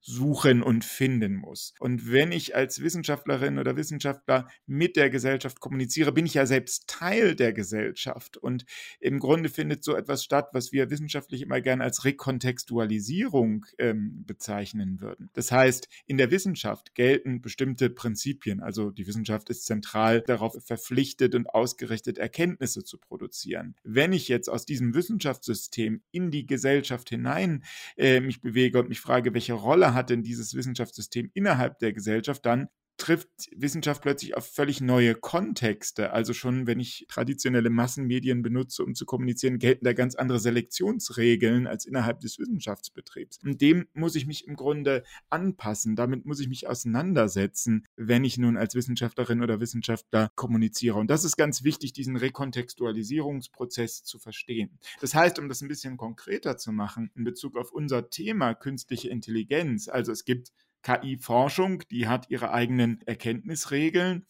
suchen 0.00 0.62
und 0.62 0.84
finden 0.84 1.36
muss. 1.36 1.74
Und 1.78 2.10
wenn 2.10 2.32
ich 2.32 2.56
als 2.56 2.80
Wissenschaftlerin 2.80 3.58
oder 3.58 3.76
Wissenschaftler 3.76 4.48
mit 4.66 4.96
der 4.96 5.10
Gesellschaft 5.10 5.60
kommuniziere, 5.60 6.12
bin 6.12 6.26
ich 6.26 6.34
ja 6.34 6.46
selbst 6.46 6.86
Teil 6.86 7.34
der 7.34 7.52
Gesellschaft. 7.52 8.36
Und 8.36 8.64
im 8.98 9.18
Grunde 9.18 9.48
findet 9.48 9.84
so 9.84 9.94
etwas 9.94 10.24
statt, 10.24 10.48
was 10.52 10.72
wir 10.72 10.90
wissenschaftlich 10.90 11.42
immer 11.42 11.60
gerne 11.60 11.84
als 11.84 12.04
Rekontextualisierung 12.04 13.66
ähm, 13.78 14.24
bezeichnen 14.26 15.00
würden. 15.00 15.30
Das 15.34 15.52
heißt, 15.52 15.88
in 16.06 16.16
der 16.16 16.30
Wissenschaft 16.30 16.94
gelten 16.94 17.42
bestimmte 17.42 17.90
Prinzipien. 17.90 18.60
Also 18.60 18.90
die 18.90 19.06
Wissenschaft 19.06 19.50
ist 19.50 19.66
zentral 19.66 20.22
darauf 20.22 20.56
verpflichtet 20.64 21.34
und 21.34 21.48
ausgerichtet, 21.48 22.18
Erkenntnisse 22.18 22.84
zu 22.84 22.98
produzieren. 22.98 23.76
Wenn 23.82 24.12
ich 24.12 24.28
jetzt 24.28 24.48
aus 24.48 24.64
diesem 24.64 24.94
Wissenschaftssystem 24.94 26.02
in 26.10 26.30
die 26.30 26.46
Gesellschaft 26.46 27.08
hinein 27.10 27.64
äh, 27.96 28.20
mich 28.20 28.40
bewege 28.40 28.78
und 28.78 28.88
mich 28.88 29.00
frage, 29.00 29.34
welche 29.34 29.52
Rolle 29.52 29.89
hat 29.94 30.10
denn 30.10 30.22
dieses 30.22 30.54
Wissenschaftssystem 30.54 31.30
innerhalb 31.34 31.78
der 31.78 31.92
Gesellschaft, 31.92 32.44
dann 32.46 32.68
trifft 33.00 33.28
Wissenschaft 33.56 34.02
plötzlich 34.02 34.36
auf 34.36 34.46
völlig 34.46 34.80
neue 34.80 35.14
Kontexte. 35.14 36.12
Also 36.12 36.34
schon, 36.34 36.66
wenn 36.66 36.78
ich 36.78 37.06
traditionelle 37.08 37.70
Massenmedien 37.70 38.42
benutze, 38.42 38.84
um 38.84 38.94
zu 38.94 39.06
kommunizieren, 39.06 39.58
gelten 39.58 39.86
da 39.86 39.94
ganz 39.94 40.14
andere 40.14 40.38
Selektionsregeln 40.38 41.66
als 41.66 41.86
innerhalb 41.86 42.20
des 42.20 42.38
Wissenschaftsbetriebs. 42.38 43.38
Und 43.42 43.60
dem 43.62 43.88
muss 43.94 44.14
ich 44.14 44.26
mich 44.26 44.46
im 44.46 44.54
Grunde 44.54 45.02
anpassen. 45.30 45.96
Damit 45.96 46.26
muss 46.26 46.40
ich 46.40 46.48
mich 46.48 46.68
auseinandersetzen, 46.68 47.86
wenn 47.96 48.22
ich 48.22 48.36
nun 48.36 48.58
als 48.58 48.74
Wissenschaftlerin 48.74 49.42
oder 49.42 49.60
Wissenschaftler 49.60 50.30
kommuniziere. 50.34 50.98
Und 50.98 51.10
das 51.10 51.24
ist 51.24 51.36
ganz 51.36 51.64
wichtig, 51.64 51.94
diesen 51.94 52.16
Rekontextualisierungsprozess 52.16 54.04
zu 54.04 54.18
verstehen. 54.18 54.78
Das 55.00 55.14
heißt, 55.14 55.38
um 55.38 55.48
das 55.48 55.62
ein 55.62 55.68
bisschen 55.68 55.96
konkreter 55.96 56.58
zu 56.58 56.70
machen, 56.70 57.10
in 57.14 57.24
Bezug 57.24 57.56
auf 57.56 57.72
unser 57.72 58.10
Thema 58.10 58.54
künstliche 58.54 59.08
Intelligenz, 59.08 59.88
also 59.88 60.12
es 60.12 60.26
gibt 60.26 60.52
KI-Forschung, 60.82 61.82
die 61.90 62.08
hat 62.08 62.30
ihre 62.30 62.52
eigenen 62.52 63.00
Erkenntnisregeln. 63.06 64.26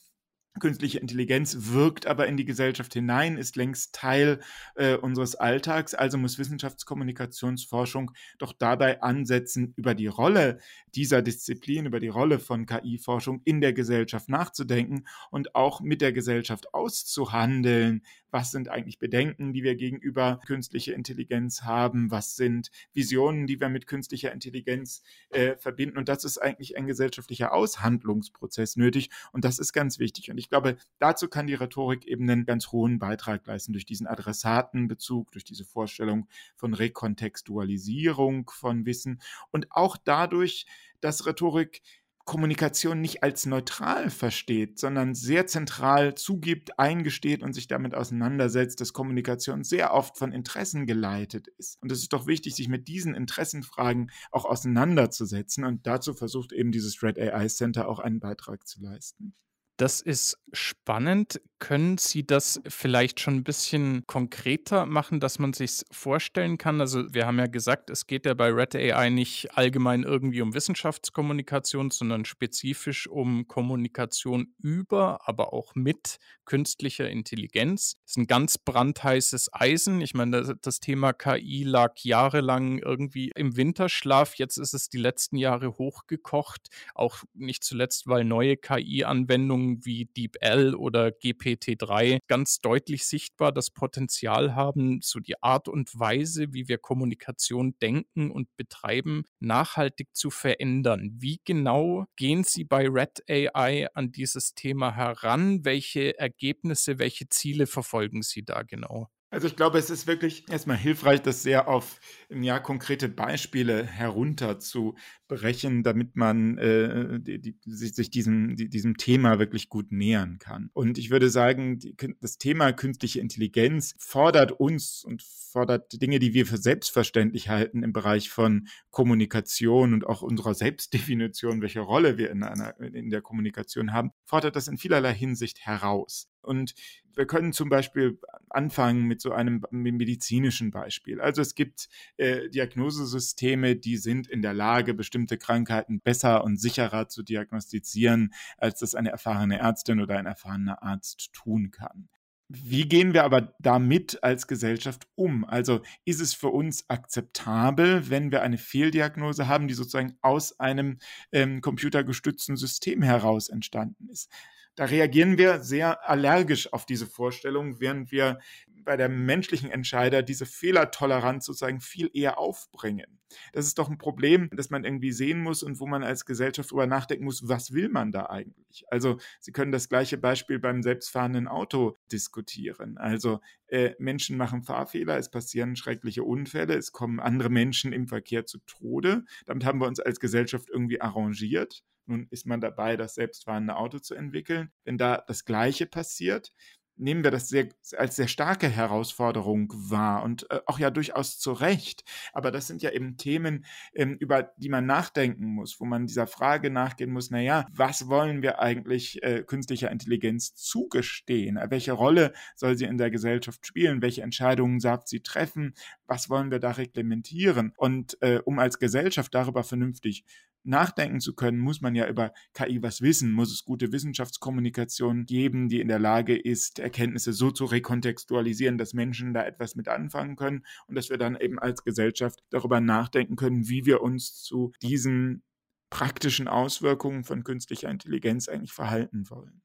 Künstliche 0.59 0.99
Intelligenz 0.99 1.57
wirkt 1.73 2.07
aber 2.07 2.27
in 2.27 2.37
die 2.37 2.45
Gesellschaft 2.45 2.93
hinein, 2.93 3.37
ist 3.37 3.55
längst 3.55 3.95
Teil 3.95 4.41
äh, 4.75 4.97
unseres 4.97 5.37
Alltags. 5.37 5.95
Also 5.95 6.19
muss 6.19 6.39
Wissenschaftskommunikationsforschung 6.39 8.11
doch 8.39 8.53
dabei 8.53 9.01
ansetzen, 9.01 9.73
über 9.77 9.95
die 9.95 10.09
Rolle 10.09 10.59
dieser 10.97 11.23
Disziplin, 11.23 11.87
über 11.87 12.01
die 12.01 12.09
Rolle 12.09 12.41
von 12.41 12.67
KI-Forschung 12.67 13.43
in 13.45 13.61
der 13.61 13.73
Gesellschaft 13.73 14.29
nachzudenken 14.29 15.07
und 15.31 15.55
auch 15.55 15.81
mit 15.81 16.01
der 16.01 16.13
Gesellschaft 16.13 16.75
auszuhandeln, 16.75 18.03
was 18.31 18.51
sind 18.51 18.69
eigentlich 18.69 18.99
Bedenken, 18.99 19.53
die 19.53 19.63
wir 19.63 19.75
gegenüber 19.75 20.41
künstlicher 20.47 20.95
Intelligenz 20.95 21.63
haben, 21.63 22.11
was 22.11 22.37
sind 22.37 22.71
Visionen, 22.93 23.47
die 23.47 23.61
wir 23.61 23.69
mit 23.69 23.87
künstlicher 23.87 24.33
Intelligenz 24.33 25.03
äh, 25.31 25.57
verbinden. 25.57 25.99
Und 25.99 26.09
das 26.09 26.25
ist 26.25 26.39
eigentlich 26.39 26.77
ein 26.77 26.87
gesellschaftlicher 26.87 27.53
Aushandlungsprozess 27.53 28.77
nötig. 28.77 29.11
Und 29.33 29.45
das 29.45 29.59
ist 29.59 29.73
ganz 29.73 29.99
wichtig. 29.99 30.31
Und 30.31 30.39
ich 30.39 30.49
glaube, 30.49 30.77
dazu 30.99 31.29
kann 31.29 31.47
die 31.47 31.55
Rhetorik 31.55 32.07
eben 32.07 32.29
einen 32.29 32.45
ganz 32.45 32.69
hohen 32.73 32.99
Beitrag 32.99 33.47
leisten 33.47 33.73
durch 33.73 33.87
diesen 33.87 34.07
Adressatenbezug, 34.07 35.31
durch 35.33 35.45
diese 35.45 35.65
Vorstellung 35.65 36.29
von 36.57 36.75
Rekontextualisierung 36.75 38.51
von 38.51 38.87
Wissen 38.87 39.21
und 39.51 39.71
auch 39.71 39.97
dadurch, 39.97 40.67
dass 41.01 41.27
Rhetorik 41.27 41.83
Kommunikation 42.25 43.01
nicht 43.01 43.23
als 43.23 43.47
neutral 43.47 44.11
versteht, 44.11 44.79
sondern 44.79 45.15
sehr 45.15 45.47
zentral 45.47 46.15
zugibt, 46.15 46.79
eingesteht 46.79 47.43
und 47.43 47.55
sich 47.55 47.67
damit 47.67 47.95
auseinandersetzt, 47.95 48.81
dass 48.81 48.93
Kommunikation 48.93 49.65
sehr 49.65 49.93
oft 49.93 50.17
von 50.17 50.33
Interessen 50.33 50.87
geleitet 50.87 51.49
ist. 51.59 51.81
Und 51.83 51.91
es 51.91 52.01
ist 52.01 52.13
doch 52.13 52.27
wichtig, 52.27 52.55
sich 52.55 52.69
mit 52.69 52.89
diesen 52.89 53.15
Interessenfragen 53.15 54.11
auch 54.31 54.45
auseinanderzusetzen. 54.45 55.65
Und 55.65 55.87
dazu 55.87 56.15
versucht 56.15 56.53
eben 56.53 56.73
dieses 56.73 57.03
Red 57.03 57.19
AI 57.19 57.49
Center 57.49 57.89
auch 57.89 57.99
einen 57.99 58.21
Beitrag 58.21 58.67
zu 58.67 58.81
leisten. 58.81 59.35
Das 59.77 60.01
ist 60.03 60.39
spannend. 60.53 61.41
Können 61.61 61.99
Sie 61.99 62.27
das 62.27 62.59
vielleicht 62.67 63.21
schon 63.21 63.35
ein 63.35 63.45
bisschen 63.45 64.07
konkreter 64.07 64.87
machen, 64.87 65.21
dass 65.21 65.39
man 65.39 65.53
sich 65.53 65.83
vorstellen 65.91 66.57
kann? 66.57 66.81
Also 66.81 67.13
wir 67.13 67.27
haben 67.27 67.39
ja 67.39 67.49
gesagt, 67.49 67.91
es 67.91 68.07
geht 68.07 68.25
ja 68.25 68.33
bei 68.33 68.49
Red 68.49 68.75
AI 68.75 69.11
nicht 69.11 69.59
allgemein 69.59 70.03
irgendwie 70.03 70.41
um 70.41 70.55
Wissenschaftskommunikation, 70.55 71.91
sondern 71.91 72.25
spezifisch 72.25 73.07
um 73.09 73.47
Kommunikation 73.47 74.55
über, 74.59 75.29
aber 75.29 75.53
auch 75.53 75.75
mit 75.75 76.17
künstlicher 76.47 77.09
Intelligenz. 77.09 77.97
Das 78.03 78.13
ist 78.13 78.17
ein 78.17 78.27
ganz 78.27 78.59
brandheißes 78.59 79.51
Eisen. 79.53 80.01
Ich 80.01 80.15
meine, 80.15 80.57
das 80.61 80.81
Thema 80.81 81.13
KI 81.13 81.63
lag 81.63 81.93
jahrelang 81.99 82.79
irgendwie 82.79 83.31
im 83.37 83.57
Winterschlaf. 83.57 84.35
Jetzt 84.37 84.57
ist 84.57 84.73
es 84.75 84.89
die 84.89 84.99
letzten 84.99 85.37
Jahre 85.37 85.77
hochgekocht. 85.79 86.69
Auch 86.95 87.19
nicht 87.35 87.63
zuletzt, 87.63 88.09
weil 88.09 88.25
neue 88.25 88.57
KI-Anwendungen 88.57 89.85
wie 89.85 90.07
DeepL 90.07 90.75
oder 90.75 91.13
GPT-3 91.55 92.19
ganz 92.29 92.61
deutlich 92.61 93.07
sichtbar 93.07 93.53
das 93.53 93.71
Potenzial 93.71 94.55
haben, 94.55 95.01
so 95.03 95.21
die 95.21 95.43
Art 95.43 95.69
und 95.69 95.99
Weise, 95.99 96.53
wie 96.53 96.69
wir 96.69 96.79
Kommunikation 96.79 97.75
denken 97.81 98.31
und 98.31 98.49
betreiben, 98.57 99.25
nachhaltig 99.41 100.09
zu 100.15 100.31
verändern. 100.31 101.11
Wie 101.19 101.41
genau 101.45 102.07
gehen 102.17 102.45
Sie 102.45 102.65
bei 102.65 102.89
Red 102.89 103.23
AI 103.29 103.89
an 103.95 104.13
dieses 104.13 104.55
Thema 104.55 104.95
heran? 104.95 105.65
Welche 105.65 106.19
Ergebnisse, 106.19 106.99
welche 106.99 107.29
Ziele 107.29 107.67
verfolgen 107.67 108.23
Sie 108.23 108.45
da 108.45 108.63
genau? 108.63 109.09
Also 109.33 109.47
ich 109.47 109.55
glaube, 109.55 109.79
es 109.79 109.91
ist 109.91 110.09
wirklich 110.09 110.45
erstmal 110.51 110.77
hilfreich, 110.77 111.23
das 111.23 111.45
sehr 111.45 111.69
auf 111.69 112.01
ja, 112.31 112.59
konkrete 112.59 113.09
Beispiele 113.09 113.87
herunterzubrechen, 113.87 115.85
damit 115.85 116.17
man 116.17 116.59
äh, 116.59 117.21
die, 117.21 117.41
die, 117.41 117.57
sich, 117.65 118.11
diesem, 118.11 118.57
die, 118.57 118.69
diesem 118.69 118.97
Thema 118.97 119.39
wirklich 119.39 119.69
gut 119.69 119.93
nähern 119.93 120.41
kann. 120.41 120.71
Und 120.73 120.99
ich 120.99 121.11
würde 121.11 121.31
sagen, 121.31 121.79
die, 121.79 121.97
das 122.21 122.39
Thema 122.39 122.73
künstliche 122.73 123.21
Intelligenz 123.21 123.95
fordert 123.99 124.51
uns 124.51 125.05
und 125.05 125.23
fordert 125.23 126.03
Dinge, 126.03 126.19
die 126.19 126.35
wir 126.35 126.45
für 126.45 126.59
selbstverständlich 126.59 127.49
halten 127.49 127.85
im 127.85 127.93
Bereich 127.93 128.31
von 128.31 128.67
Kommunikation 128.91 129.95
und 129.95 130.07
auch 130.07 130.23
unserer 130.23 130.55
Selbstdefinition, 130.55 131.63
welche 131.63 131.81
Rolle 131.81 132.19
wir 132.19 132.31
in, 132.31 132.43
einer, 132.43 132.79
in 132.81 133.11
der 133.11 133.23
Kommunikation 133.23 133.93
haben, 133.93 134.11
fordert 134.25 134.57
das 134.57 134.67
in 134.67 134.77
vielerlei 134.77 135.15
Hinsicht 135.15 135.61
heraus. 135.61 136.29
Und 136.43 136.75
wir 137.15 137.27
können 137.27 137.53
zum 137.53 137.69
Beispiel 137.69 138.19
anfangen 138.49 139.05
mit 139.05 139.21
so 139.21 139.33
einem 139.33 139.65
medizinischen 139.71 140.71
Beispiel. 140.71 141.21
Also 141.21 141.43
es 141.43 141.55
gibt 141.55 141.89
äh, 142.17 142.49
Diagnosesysteme, 142.49 143.77
die 143.77 143.97
sind 143.97 144.27
in 144.27 144.43
der 144.43 144.55
Lage, 144.55 144.95
bestimmte 144.95 145.39
Krankheiten 145.39 146.01
besser 146.01 146.45
und 146.45 146.61
sicherer 146.61 147.09
zu 147.09 147.23
diagnostizieren, 147.23 148.33
als 148.59 148.81
das 148.81 148.95
eine 148.95 149.11
erfahrene 149.11 149.59
Ärztin 149.59 150.01
oder 150.01 150.19
ein 150.19 150.27
erfahrener 150.27 150.83
Arzt 150.83 151.33
tun 151.33 151.71
kann. 151.71 152.09
Wie 152.53 152.89
gehen 152.89 153.15
wir 153.15 153.23
aber 153.23 153.55
damit 153.61 154.25
als 154.25 154.49
Gesellschaft 154.49 155.07
um? 155.15 155.45
Also 155.45 155.83
ist 156.05 156.21
es 156.21 156.35
für 156.35 156.49
uns 156.49 156.91
akzeptabel, 156.91 158.11
wenn 158.11 158.33
wir 158.33 158.43
eine 158.43 158.59
Fehldiagnose 158.59 159.47
haben, 159.47 159.69
die 159.69 159.75
sozusagen 159.75 160.17
aus 160.21 160.59
einem 160.59 160.99
ähm, 161.31 161.61
computergestützten 161.61 162.57
System 162.57 163.03
heraus 163.03 163.49
entstanden 163.49 164.09
ist? 164.09 164.33
Da 164.77 164.85
reagieren 164.87 165.37
wir 165.39 165.61
sehr 165.61 166.09
allergisch 166.09 166.73
auf 166.73 166.87
diese 166.87 167.07
Vorstellung, 167.07 167.81
während 167.81 168.13
wir 168.13 168.39
bei 168.85 168.97
der 168.97 169.09
menschlichen 169.09 169.71
Entscheider 169.71 170.23
diese 170.23 170.47
Fehlertoleranz 170.47 171.47
sozusagen 171.47 171.81
viel 171.81 172.11
eher 172.13 172.39
aufbringen. 172.39 173.21
Das 173.53 173.67
ist 173.67 173.79
doch 173.79 173.89
ein 173.89 173.99
Problem, 173.99 174.49
das 174.53 174.71
man 174.71 174.85
irgendwie 174.85 175.13
sehen 175.13 175.41
muss 175.41 175.63
und 175.63 175.81
wo 175.81 175.87
man 175.87 176.03
als 176.03 176.27
Gesellschaft 176.27 176.71
darüber 176.71 176.87
nachdenken 176.87 177.25
muss, 177.25 177.49
was 177.49 177.73
will 177.73 177.89
man 177.89 178.13
da 178.13 178.27
eigentlich? 178.27 178.85
Also 178.91 179.19
Sie 179.39 179.53
können 179.53 179.73
das 179.73 179.89
gleiche 179.89 180.19
Beispiel 180.19 180.59
beim 180.59 180.83
selbstfahrenden 180.83 181.49
Auto 181.49 181.97
diskutieren. 182.11 182.99
Also 182.99 183.41
äh, 183.69 183.95
Menschen 183.99 184.37
machen 184.37 184.63
Fahrfehler, 184.63 185.17
es 185.17 185.31
passieren 185.31 185.77
schreckliche 185.77 186.25
Unfälle, 186.25 186.75
es 186.75 186.93
kommen 186.93 187.21
andere 187.21 187.51
Menschen 187.51 187.93
im 187.93 188.09
Verkehr 188.09 188.47
zu 188.47 188.59
Tode. 188.67 189.25
Damit 189.47 189.65
haben 189.65 189.81
wir 189.81 189.87
uns 189.87 190.01
als 190.01 190.21
Gesellschaft 190.21 190.69
irgendwie 190.71 191.01
arrangiert. 191.01 191.85
Nun 192.07 192.27
ist 192.31 192.45
man 192.45 192.61
dabei, 192.61 192.97
das 192.97 193.15
selbstfahrende 193.15 193.77
Auto 193.77 194.01
zu 194.01 194.17
entwickeln. 194.17 194.73
Wenn 194.85 194.99
da 194.99 195.23
das 195.29 195.45
Gleiche 195.45 195.87
passiert, 195.87 196.53
nehmen 197.01 197.25
wir 197.25 197.31
das 197.31 197.49
sehr, 197.49 197.69
als 197.97 198.17
sehr 198.17 198.29
starke 198.29 198.69
Herausforderung 198.69 199.73
wahr 199.75 200.23
und 200.23 200.51
äh, 200.51 200.61
auch 200.67 200.79
ja 200.79 200.91
durchaus 200.91 201.39
zu 201.39 201.53
Recht. 201.53 202.05
Aber 202.33 202.51
das 202.51 202.67
sind 202.67 202.83
ja 202.83 202.91
eben 202.91 203.17
Themen, 203.17 203.65
ähm, 203.95 204.17
über 204.19 204.53
die 204.57 204.69
man 204.69 204.87
nachdenken 204.87 205.47
muss, 205.47 205.81
wo 205.81 205.85
man 205.85 206.07
dieser 206.07 206.27
Frage 206.27 206.71
nachgehen 206.71 207.13
muss, 207.13 207.31
naja, 207.31 207.67
was 207.73 208.09
wollen 208.09 208.43
wir 208.43 208.61
eigentlich 208.61 209.23
äh, 209.23 209.43
künstlicher 209.43 209.91
Intelligenz 209.91 210.55
zugestehen? 210.55 211.59
Welche 211.69 211.93
Rolle 211.93 212.33
soll 212.55 212.77
sie 212.77 212.85
in 212.85 212.99
der 212.99 213.11
Gesellschaft 213.11 213.67
spielen? 213.67 214.03
Welche 214.03 214.23
Entscheidungen 214.23 214.81
sagt 214.81 215.09
sie 215.09 215.21
treffen? 215.21 215.75
Was 216.07 216.29
wollen 216.29 216.51
wir 216.51 216.59
da 216.59 216.73
reglementieren? 216.73 217.73
Und 217.77 218.21
äh, 218.21 218.41
um 218.45 218.59
als 218.59 218.79
Gesellschaft 218.79 219.35
darüber 219.35 219.65
vernünftig 219.65 220.25
nachdenken 220.63 221.21
zu 221.21 221.35
können, 221.35 221.59
muss 221.59 221.81
man 221.81 221.95
ja 221.95 222.09
über 222.09 222.33
KI 222.55 222.83
was 222.83 223.01
wissen, 223.01 223.33
muss 223.33 223.53
es 223.53 223.65
gute 223.65 223.93
Wissenschaftskommunikation 223.93 225.27
geben, 225.27 225.69
die 225.69 225.81
in 225.81 225.89
der 225.89 225.99
Lage 225.99 226.37
ist, 226.37 226.79
Erkenntnisse 226.79 227.33
so 227.33 227.51
zu 227.51 227.65
rekontextualisieren, 227.65 228.79
dass 228.79 228.95
Menschen 228.95 229.33
da 229.33 229.45
etwas 229.45 229.75
mit 229.75 229.89
anfangen 229.89 230.37
können 230.37 230.65
und 230.87 230.95
dass 230.95 231.11
wir 231.11 231.19
dann 231.19 231.37
eben 231.37 231.59
als 231.59 231.85
Gesellschaft 231.85 232.41
darüber 232.51 232.81
nachdenken 232.81 233.37
können, 233.37 233.69
wie 233.69 233.87
wir 233.87 234.03
uns 234.03 234.43
zu 234.43 234.73
diesen 234.83 235.43
praktischen 235.91 236.49
Auswirkungen 236.49 237.25
von 237.25 237.43
künstlicher 237.43 237.91
Intelligenz 237.91 238.49
eigentlich 238.49 238.73
verhalten 238.73 239.29
wollen. 239.29 239.63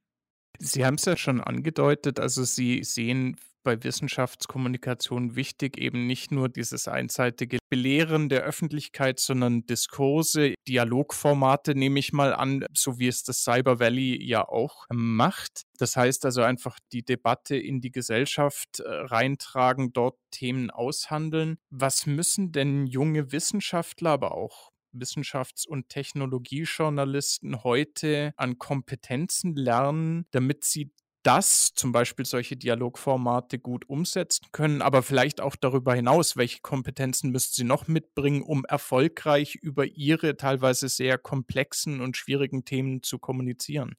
Sie 0.60 0.86
haben 0.86 0.96
es 0.96 1.06
ja 1.06 1.18
schon 1.18 1.42
angedeutet, 1.42 2.20
also 2.20 2.44
Sie 2.44 2.84
sehen 2.84 3.38
bei 3.66 3.84
Wissenschaftskommunikation 3.84 5.36
wichtig, 5.36 5.78
eben 5.78 6.08
nicht 6.08 6.32
nur 6.32 6.48
dieses 6.48 6.88
einseitige 6.88 7.58
Belehren 7.70 8.30
der 8.30 8.44
Öffentlichkeit, 8.44 9.20
sondern 9.20 9.66
Diskurse, 9.66 10.54
Dialogformate 10.68 11.76
nehme 11.76 12.00
ich 12.00 12.14
mal 12.14 12.34
an, 12.34 12.64
so 12.74 13.00
wie 13.00 13.08
es 13.08 13.24
das 13.24 13.44
Cyber 13.44 13.80
Valley 13.80 14.24
ja 14.24 14.48
auch 14.48 14.86
macht. 14.94 15.64
Das 15.78 15.98
heißt 15.98 16.24
also 16.24 16.44
einfach 16.44 16.78
die 16.94 17.04
Debatte 17.04 17.58
in 17.58 17.82
die 17.82 17.92
Gesellschaft 17.92 18.80
äh, 18.80 18.88
reintragen, 18.88 19.92
dort 19.92 20.18
Themen 20.32 20.70
aushandeln. 20.70 21.58
Was 21.70 22.06
müssen 22.06 22.52
denn 22.52 22.86
junge 22.86 23.32
Wissenschaftler, 23.32 24.12
aber 24.12 24.36
auch 24.36 24.72
Wissenschafts- 25.00 25.68
und 25.68 25.90
Technologiejournalisten 25.90 27.64
heute 27.64 28.34
an 28.38 28.58
Kompetenzen 28.58 29.56
lernen, 29.56 30.25
damit 30.32 30.64
sie 30.64 30.92
das 31.25 31.74
zum 31.74 31.92
Beispiel 31.92 32.24
solche 32.25 32.56
Dialogformate 32.56 33.58
gut 33.58 33.90
umsetzen 33.90 34.46
können, 34.52 34.84
aber 34.84 35.02
vielleicht 35.02 35.42
auch 35.42 35.56
darüber 35.56 35.96
hinaus, 35.96 36.38
welche 36.38 36.62
Kompetenzen 36.62 37.32
müssten 37.32 37.56
sie 37.56 37.64
noch 37.64 37.88
mitbringen, 37.88 38.44
um 38.44 38.64
erfolgreich 38.66 39.56
über 39.56 39.86
ihre 39.86 40.38
teilweise 40.38 40.88
sehr 40.88 41.18
komplexen 41.18 42.00
und 42.00 42.16
schwierigen 42.16 42.64
Themen 42.64 43.02
zu 43.02 43.18
kommunizieren? 43.18 43.96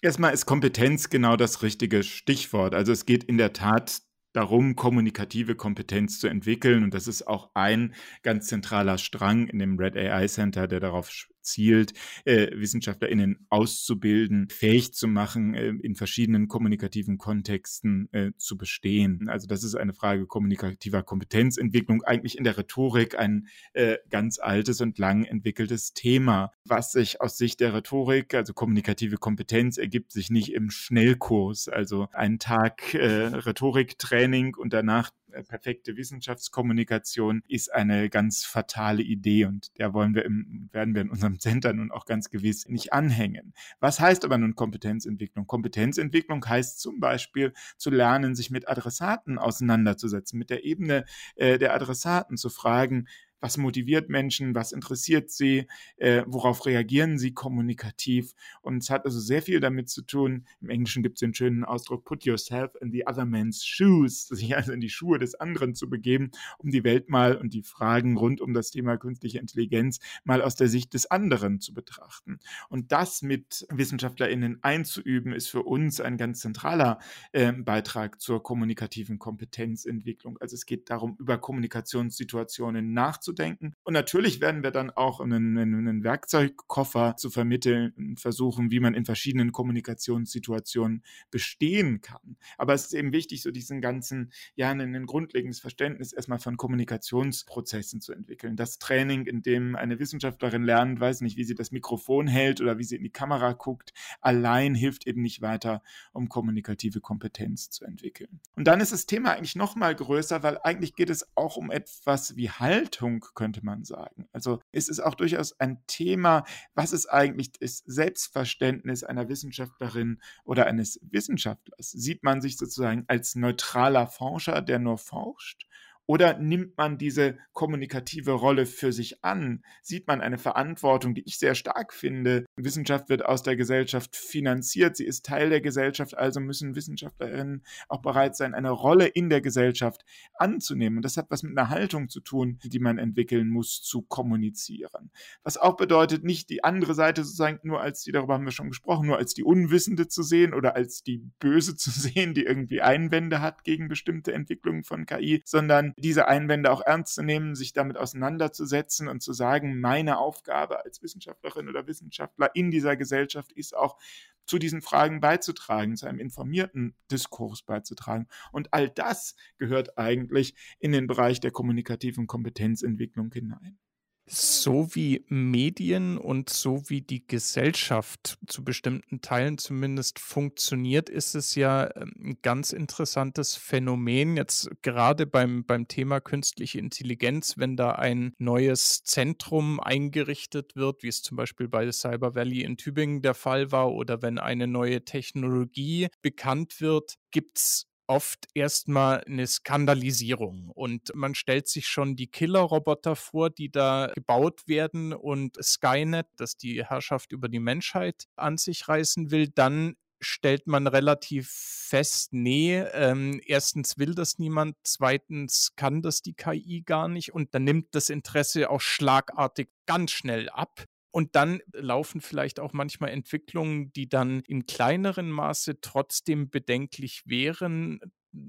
Erstmal 0.00 0.32
ist 0.32 0.46
Kompetenz 0.46 1.10
genau 1.10 1.36
das 1.36 1.62
richtige 1.62 2.02
Stichwort. 2.02 2.74
Also 2.74 2.90
es 2.90 3.04
geht 3.04 3.22
in 3.22 3.36
der 3.36 3.52
Tat 3.52 4.00
darum, 4.32 4.76
kommunikative 4.76 5.54
Kompetenz 5.54 6.18
zu 6.18 6.28
entwickeln. 6.28 6.84
Und 6.84 6.94
das 6.94 7.06
ist 7.06 7.26
auch 7.26 7.50
ein 7.54 7.94
ganz 8.22 8.46
zentraler 8.46 8.98
Strang 8.98 9.46
in 9.48 9.58
dem 9.58 9.78
Red 9.78 9.96
AI 9.96 10.26
Center, 10.26 10.66
der 10.66 10.80
darauf 10.80 11.10
zielt, 11.42 11.92
äh, 12.24 12.48
WissenschaftlerInnen 12.54 13.46
auszubilden, 13.48 14.48
fähig 14.48 14.94
zu 14.94 15.08
machen, 15.08 15.54
äh, 15.54 15.68
in 15.68 15.94
verschiedenen 15.94 16.48
kommunikativen 16.48 17.18
Kontexten 17.18 18.08
äh, 18.12 18.32
zu 18.36 18.56
bestehen. 18.56 19.28
Also 19.28 19.46
das 19.46 19.64
ist 19.64 19.74
eine 19.74 19.94
Frage 19.94 20.26
kommunikativer 20.26 21.02
Kompetenzentwicklung, 21.02 22.02
eigentlich 22.02 22.38
in 22.38 22.44
der 22.44 22.58
Rhetorik 22.58 23.18
ein 23.18 23.48
äh, 23.72 23.96
ganz 24.10 24.38
altes 24.38 24.80
und 24.80 24.98
lang 24.98 25.24
entwickeltes 25.24 25.92
Thema, 25.92 26.52
was 26.64 26.92
sich 26.92 27.20
aus 27.20 27.36
Sicht 27.36 27.60
der 27.60 27.74
Rhetorik, 27.74 28.34
also 28.34 28.52
kommunikative 28.52 29.16
Kompetenz, 29.16 29.78
ergibt 29.78 30.12
sich 30.12 30.30
nicht 30.30 30.52
im 30.52 30.70
Schnellkurs, 30.70 31.68
also 31.68 32.08
ein 32.12 32.38
Tag 32.38 32.94
äh, 32.94 33.26
Rhetoriktraining 33.26 34.54
und 34.56 34.72
danach 34.72 35.10
perfekte 35.32 35.96
Wissenschaftskommunikation 35.96 37.42
ist 37.48 37.72
eine 37.72 38.10
ganz 38.10 38.44
fatale 38.44 39.02
Idee 39.02 39.46
und 39.46 39.76
der 39.78 39.94
wollen 39.94 40.14
wir 40.14 40.24
im, 40.24 40.68
werden 40.72 40.94
wir 40.94 41.02
in 41.02 41.10
unserem 41.10 41.38
Center 41.40 41.72
nun 41.72 41.90
auch 41.90 42.04
ganz 42.04 42.30
gewiss 42.30 42.68
nicht 42.68 42.92
anhängen. 42.92 43.54
Was 43.80 44.00
heißt 44.00 44.24
aber 44.24 44.38
nun 44.38 44.54
Kompetenzentwicklung? 44.54 45.46
Kompetenzentwicklung 45.46 46.46
heißt 46.46 46.80
zum 46.80 47.00
Beispiel 47.00 47.52
zu 47.76 47.90
lernen, 47.90 48.34
sich 48.34 48.50
mit 48.50 48.68
Adressaten 48.68 49.38
auseinanderzusetzen, 49.38 50.38
mit 50.38 50.50
der 50.50 50.64
Ebene 50.64 51.04
äh, 51.36 51.58
der 51.58 51.74
Adressaten 51.74 52.36
zu 52.36 52.50
fragen, 52.50 53.08
was 53.42 53.58
motiviert 53.58 54.08
Menschen, 54.08 54.54
was 54.54 54.72
interessiert 54.72 55.30
sie, 55.30 55.66
äh, 55.96 56.22
worauf 56.26 56.64
reagieren 56.64 57.18
sie 57.18 57.34
kommunikativ. 57.34 58.34
Und 58.62 58.78
es 58.78 58.88
hat 58.88 59.04
also 59.04 59.18
sehr 59.18 59.42
viel 59.42 59.58
damit 59.58 59.90
zu 59.90 60.02
tun, 60.02 60.46
im 60.60 60.70
Englischen 60.70 61.02
gibt 61.02 61.16
es 61.16 61.20
den 61.20 61.34
schönen 61.34 61.64
Ausdruck, 61.64 62.04
put 62.04 62.24
yourself 62.24 62.70
in 62.80 62.92
the 62.92 63.04
other 63.06 63.26
man's 63.26 63.64
shoes, 63.64 64.28
sich 64.28 64.56
also 64.56 64.72
in 64.72 64.80
die 64.80 64.88
Schuhe 64.88 65.18
des 65.18 65.34
anderen 65.34 65.74
zu 65.74 65.90
begeben, 65.90 66.30
um 66.58 66.70
die 66.70 66.84
Welt 66.84 67.10
mal 67.10 67.36
und 67.36 67.52
die 67.52 67.64
Fragen 67.64 68.16
rund 68.16 68.40
um 68.40 68.54
das 68.54 68.70
Thema 68.70 68.96
künstliche 68.96 69.40
Intelligenz 69.40 69.98
mal 70.22 70.40
aus 70.40 70.54
der 70.54 70.68
Sicht 70.68 70.94
des 70.94 71.10
anderen 71.10 71.60
zu 71.60 71.74
betrachten. 71.74 72.38
Und 72.68 72.92
das 72.92 73.22
mit 73.22 73.66
WissenschaftlerInnen 73.70 74.62
einzuüben, 74.62 75.32
ist 75.32 75.48
für 75.48 75.64
uns 75.64 76.00
ein 76.00 76.16
ganz 76.16 76.40
zentraler 76.40 77.00
äh, 77.32 77.52
Beitrag 77.52 78.20
zur 78.20 78.40
kommunikativen 78.40 79.18
Kompetenzentwicklung. 79.18 80.38
Also 80.38 80.54
es 80.54 80.64
geht 80.64 80.90
darum, 80.90 81.16
über 81.18 81.38
Kommunikationssituationen 81.38 82.92
nachzudenken 82.92 83.31
nachzudenken. 83.32 83.74
Und 83.84 83.94
natürlich 83.94 84.40
werden 84.40 84.62
wir 84.62 84.70
dann 84.70 84.90
auch 84.90 85.20
einen, 85.20 85.58
einen 85.58 86.04
Werkzeugkoffer 86.04 87.16
zu 87.16 87.30
vermitteln 87.30 88.16
versuchen, 88.16 88.70
wie 88.70 88.80
man 88.80 88.94
in 88.94 89.04
verschiedenen 89.04 89.52
Kommunikationssituationen 89.52 91.02
bestehen 91.30 92.00
kann. 92.00 92.36
Aber 92.58 92.74
es 92.74 92.86
ist 92.86 92.94
eben 92.94 93.12
wichtig, 93.12 93.42
so 93.42 93.50
diesen 93.50 93.80
ganzen, 93.80 94.32
ja, 94.54 94.70
ein 94.70 95.06
grundlegendes 95.06 95.60
Verständnis 95.60 96.12
erstmal 96.12 96.38
von 96.38 96.56
Kommunikationsprozessen 96.56 98.00
zu 98.00 98.12
entwickeln. 98.12 98.56
Das 98.56 98.78
Training, 98.78 99.26
in 99.26 99.42
dem 99.42 99.76
eine 99.76 99.98
Wissenschaftlerin 99.98 100.62
lernt, 100.62 101.00
weiß 101.00 101.20
nicht, 101.22 101.36
wie 101.36 101.44
sie 101.44 101.54
das 101.54 101.72
Mikrofon 101.72 102.26
hält 102.26 102.60
oder 102.60 102.78
wie 102.78 102.84
sie 102.84 102.96
in 102.96 103.02
die 103.02 103.10
Kamera 103.10 103.52
guckt, 103.52 103.92
allein 104.20 104.74
hilft 104.74 105.06
eben 105.06 105.22
nicht 105.22 105.42
weiter, 105.42 105.82
um 106.12 106.28
kommunikative 106.28 107.00
Kompetenz 107.00 107.70
zu 107.70 107.84
entwickeln. 107.84 108.40
Und 108.56 108.66
dann 108.66 108.80
ist 108.80 108.92
das 108.92 109.06
Thema 109.06 109.32
eigentlich 109.32 109.56
noch 109.56 109.76
mal 109.76 109.94
größer, 109.94 110.42
weil 110.42 110.58
eigentlich 110.62 110.94
geht 110.94 111.10
es 111.10 111.26
auch 111.34 111.56
um 111.56 111.70
etwas 111.70 112.36
wie 112.36 112.50
Haltung 112.50 113.21
könnte 113.34 113.64
man 113.64 113.84
sagen. 113.84 114.28
Also 114.32 114.60
es 114.72 114.88
ist 114.88 115.00
auch 115.00 115.14
durchaus 115.14 115.58
ein 115.60 115.82
Thema, 115.86 116.44
was 116.74 116.92
ist 116.92 117.06
eigentlich 117.06 117.52
das 117.52 117.78
Selbstverständnis 117.86 119.04
einer 119.04 119.28
Wissenschaftlerin 119.28 120.20
oder 120.44 120.66
eines 120.66 121.00
Wissenschaftlers? 121.02 121.90
Sieht 121.90 122.22
man 122.22 122.40
sich 122.40 122.56
sozusagen 122.56 123.04
als 123.08 123.34
neutraler 123.34 124.06
Forscher, 124.06 124.62
der 124.62 124.78
nur 124.78 124.98
forscht? 124.98 125.66
Oder 126.06 126.38
nimmt 126.38 126.76
man 126.76 126.98
diese 126.98 127.38
kommunikative 127.52 128.32
Rolle 128.32 128.66
für 128.66 128.92
sich 128.92 129.24
an? 129.24 129.62
Sieht 129.82 130.08
man 130.08 130.20
eine 130.20 130.38
Verantwortung, 130.38 131.14
die 131.14 131.22
ich 131.22 131.38
sehr 131.38 131.54
stark 131.54 131.92
finde? 131.92 132.44
Wissenschaft 132.56 133.08
wird 133.08 133.24
aus 133.24 133.42
der 133.42 133.56
Gesellschaft 133.56 134.16
finanziert, 134.16 134.96
sie 134.96 135.06
ist 135.06 135.24
Teil 135.24 135.50
der 135.50 135.60
Gesellschaft, 135.60 136.16
also 136.16 136.40
müssen 136.40 136.74
Wissenschaftlerinnen 136.74 137.64
auch 137.88 138.02
bereit 138.02 138.36
sein, 138.36 138.54
eine 138.54 138.70
Rolle 138.70 139.06
in 139.06 139.30
der 139.30 139.40
Gesellschaft 139.40 140.04
anzunehmen. 140.34 140.98
Und 140.98 141.04
das 141.04 141.16
hat 141.16 141.26
was 141.30 141.42
mit 141.42 141.56
einer 141.56 141.68
Haltung 141.68 142.08
zu 142.08 142.20
tun, 142.20 142.58
die 142.64 142.80
man 142.80 142.98
entwickeln 142.98 143.48
muss, 143.48 143.80
zu 143.80 144.02
kommunizieren. 144.02 145.10
Was 145.44 145.56
auch 145.56 145.76
bedeutet, 145.76 146.24
nicht 146.24 146.50
die 146.50 146.64
andere 146.64 146.94
Seite 146.94 147.22
sozusagen 147.22 147.60
nur 147.62 147.80
als 147.80 148.02
die, 148.02 148.12
darüber 148.12 148.34
haben 148.34 148.44
wir 148.44 148.52
schon 148.52 148.68
gesprochen, 148.68 149.06
nur 149.06 149.18
als 149.18 149.34
die 149.34 149.44
Unwissende 149.44 150.08
zu 150.08 150.22
sehen 150.22 150.52
oder 150.52 150.74
als 150.74 151.02
die 151.02 151.18
Böse 151.38 151.76
zu 151.76 151.90
sehen, 151.90 152.34
die 152.34 152.44
irgendwie 152.44 152.80
Einwände 152.80 153.40
hat 153.40 153.64
gegen 153.64 153.88
bestimmte 153.88 154.32
Entwicklungen 154.32 154.84
von 154.84 155.06
KI, 155.06 155.42
sondern 155.44 155.91
diese 155.96 156.28
Einwände 156.28 156.70
auch 156.70 156.80
ernst 156.80 157.14
zu 157.14 157.22
nehmen, 157.22 157.54
sich 157.54 157.72
damit 157.72 157.96
auseinanderzusetzen 157.96 159.08
und 159.08 159.22
zu 159.22 159.32
sagen, 159.32 159.80
meine 159.80 160.18
Aufgabe 160.18 160.84
als 160.84 161.02
Wissenschaftlerin 161.02 161.68
oder 161.68 161.86
Wissenschaftler 161.86 162.50
in 162.54 162.70
dieser 162.70 162.96
Gesellschaft 162.96 163.52
ist 163.52 163.76
auch, 163.76 163.98
zu 164.44 164.58
diesen 164.58 164.82
Fragen 164.82 165.20
beizutragen, 165.20 165.96
zu 165.96 166.06
einem 166.06 166.18
informierten 166.18 166.94
Diskurs 167.10 167.62
beizutragen. 167.62 168.26
Und 168.50 168.72
all 168.74 168.90
das 168.90 169.36
gehört 169.58 169.98
eigentlich 169.98 170.54
in 170.78 170.92
den 170.92 171.06
Bereich 171.06 171.40
der 171.40 171.52
kommunikativen 171.52 172.26
Kompetenzentwicklung 172.26 173.30
hinein. 173.32 173.78
So 174.26 174.94
wie 174.94 175.24
Medien 175.28 176.16
und 176.16 176.48
so 176.48 176.88
wie 176.88 177.02
die 177.02 177.26
Gesellschaft 177.26 178.38
zu 178.46 178.62
bestimmten 178.62 179.20
Teilen 179.20 179.58
zumindest 179.58 180.20
funktioniert, 180.20 181.10
ist 181.10 181.34
es 181.34 181.54
ja 181.56 181.90
ähm, 181.96 182.12
ein 182.22 182.38
ganz 182.40 182.72
interessantes 182.72 183.56
Phänomen. 183.56 184.36
Jetzt 184.36 184.70
gerade 184.82 185.26
beim, 185.26 185.64
beim 185.64 185.88
Thema 185.88 186.20
künstliche 186.20 186.78
Intelligenz, 186.78 187.58
wenn 187.58 187.76
da 187.76 187.92
ein 187.92 188.32
neues 188.38 189.02
Zentrum 189.02 189.80
eingerichtet 189.80 190.76
wird, 190.76 191.02
wie 191.02 191.08
es 191.08 191.22
zum 191.22 191.36
Beispiel 191.36 191.68
bei 191.68 191.90
Cyber 191.90 192.34
Valley 192.36 192.62
in 192.62 192.76
Tübingen 192.76 193.22
der 193.22 193.34
Fall 193.34 193.72
war, 193.72 193.92
oder 193.92 194.22
wenn 194.22 194.38
eine 194.38 194.68
neue 194.68 195.04
Technologie 195.04 196.08
bekannt 196.22 196.80
wird, 196.80 197.16
gibt 197.32 197.58
es 197.58 197.91
oft 198.06 198.46
erstmal 198.54 199.22
eine 199.24 199.46
Skandalisierung 199.46 200.70
und 200.70 201.14
man 201.14 201.34
stellt 201.34 201.68
sich 201.68 201.86
schon 201.86 202.16
die 202.16 202.26
Killerroboter 202.26 203.16
vor, 203.16 203.50
die 203.50 203.70
da 203.70 204.10
gebaut 204.14 204.62
werden 204.66 205.12
und 205.12 205.56
Skynet, 205.62 206.26
das 206.36 206.56
die 206.56 206.84
Herrschaft 206.84 207.32
über 207.32 207.48
die 207.48 207.60
Menschheit 207.60 208.24
an 208.36 208.58
sich 208.58 208.88
reißen 208.88 209.30
will, 209.30 209.48
dann 209.48 209.96
stellt 210.22 210.66
man 210.66 210.86
relativ 210.86 211.50
fest, 211.50 212.32
nee, 212.32 212.78
ähm, 212.78 213.40
erstens 213.44 213.98
will 213.98 214.14
das 214.14 214.38
niemand, 214.38 214.76
zweitens 214.84 215.72
kann 215.76 216.00
das 216.00 216.22
die 216.22 216.34
KI 216.34 216.82
gar 216.86 217.08
nicht 217.08 217.34
und 217.34 217.54
dann 217.54 217.64
nimmt 217.64 217.94
das 217.94 218.08
Interesse 218.08 218.70
auch 218.70 218.80
schlagartig 218.80 219.68
ganz 219.86 220.12
schnell 220.12 220.48
ab. 220.48 220.84
Und 221.12 221.36
dann 221.36 221.60
laufen 221.72 222.20
vielleicht 222.20 222.58
auch 222.58 222.72
manchmal 222.72 223.10
Entwicklungen, 223.10 223.92
die 223.92 224.08
dann 224.08 224.40
in 224.40 224.66
kleineren 224.66 225.30
Maße 225.30 225.80
trotzdem 225.80 226.50
bedenklich 226.50 227.22
wären 227.26 228.00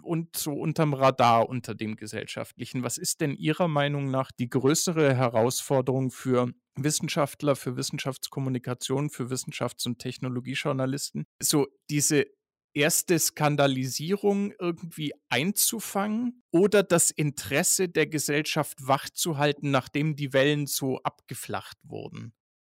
und 0.02 0.38
so 0.38 0.54
unterm 0.54 0.94
Radar 0.94 1.50
unter 1.50 1.76
dem 1.76 1.98
Gesellschaftlichen. 1.98 2.84
Was 2.84 2.98
ist 2.98 3.22
denn 3.22 3.36
Ihrer 3.36 3.68
Meinung 3.68 4.10
nach 4.10 4.32
die 4.32 4.50
größere 4.50 5.14
Herausforderung 5.16 6.10
für 6.10 6.54
Wissenschaftler, 6.76 7.56
für 7.56 7.76
Wissenschaftskommunikation, 7.76 9.10
für 9.10 9.30
Wissenschafts- 9.30 9.86
und 9.86 10.00
Technologiejournalisten? 10.00 11.26
So 11.42 11.68
diese 11.90 12.26
erste 12.74 13.20
Skandalisierung 13.20 14.54
irgendwie 14.60 15.14
einzufangen 15.30 16.44
oder 16.52 16.82
das 16.82 17.12
Interesse 17.12 17.90
der 17.90 18.08
Gesellschaft 18.08 18.88
wachzuhalten, 18.88 19.70
nachdem 19.70 20.16
die 20.16 20.34
Wellen 20.34 20.66
so 20.66 21.00
abgeflacht 21.04 21.78
wurden? 21.84 22.34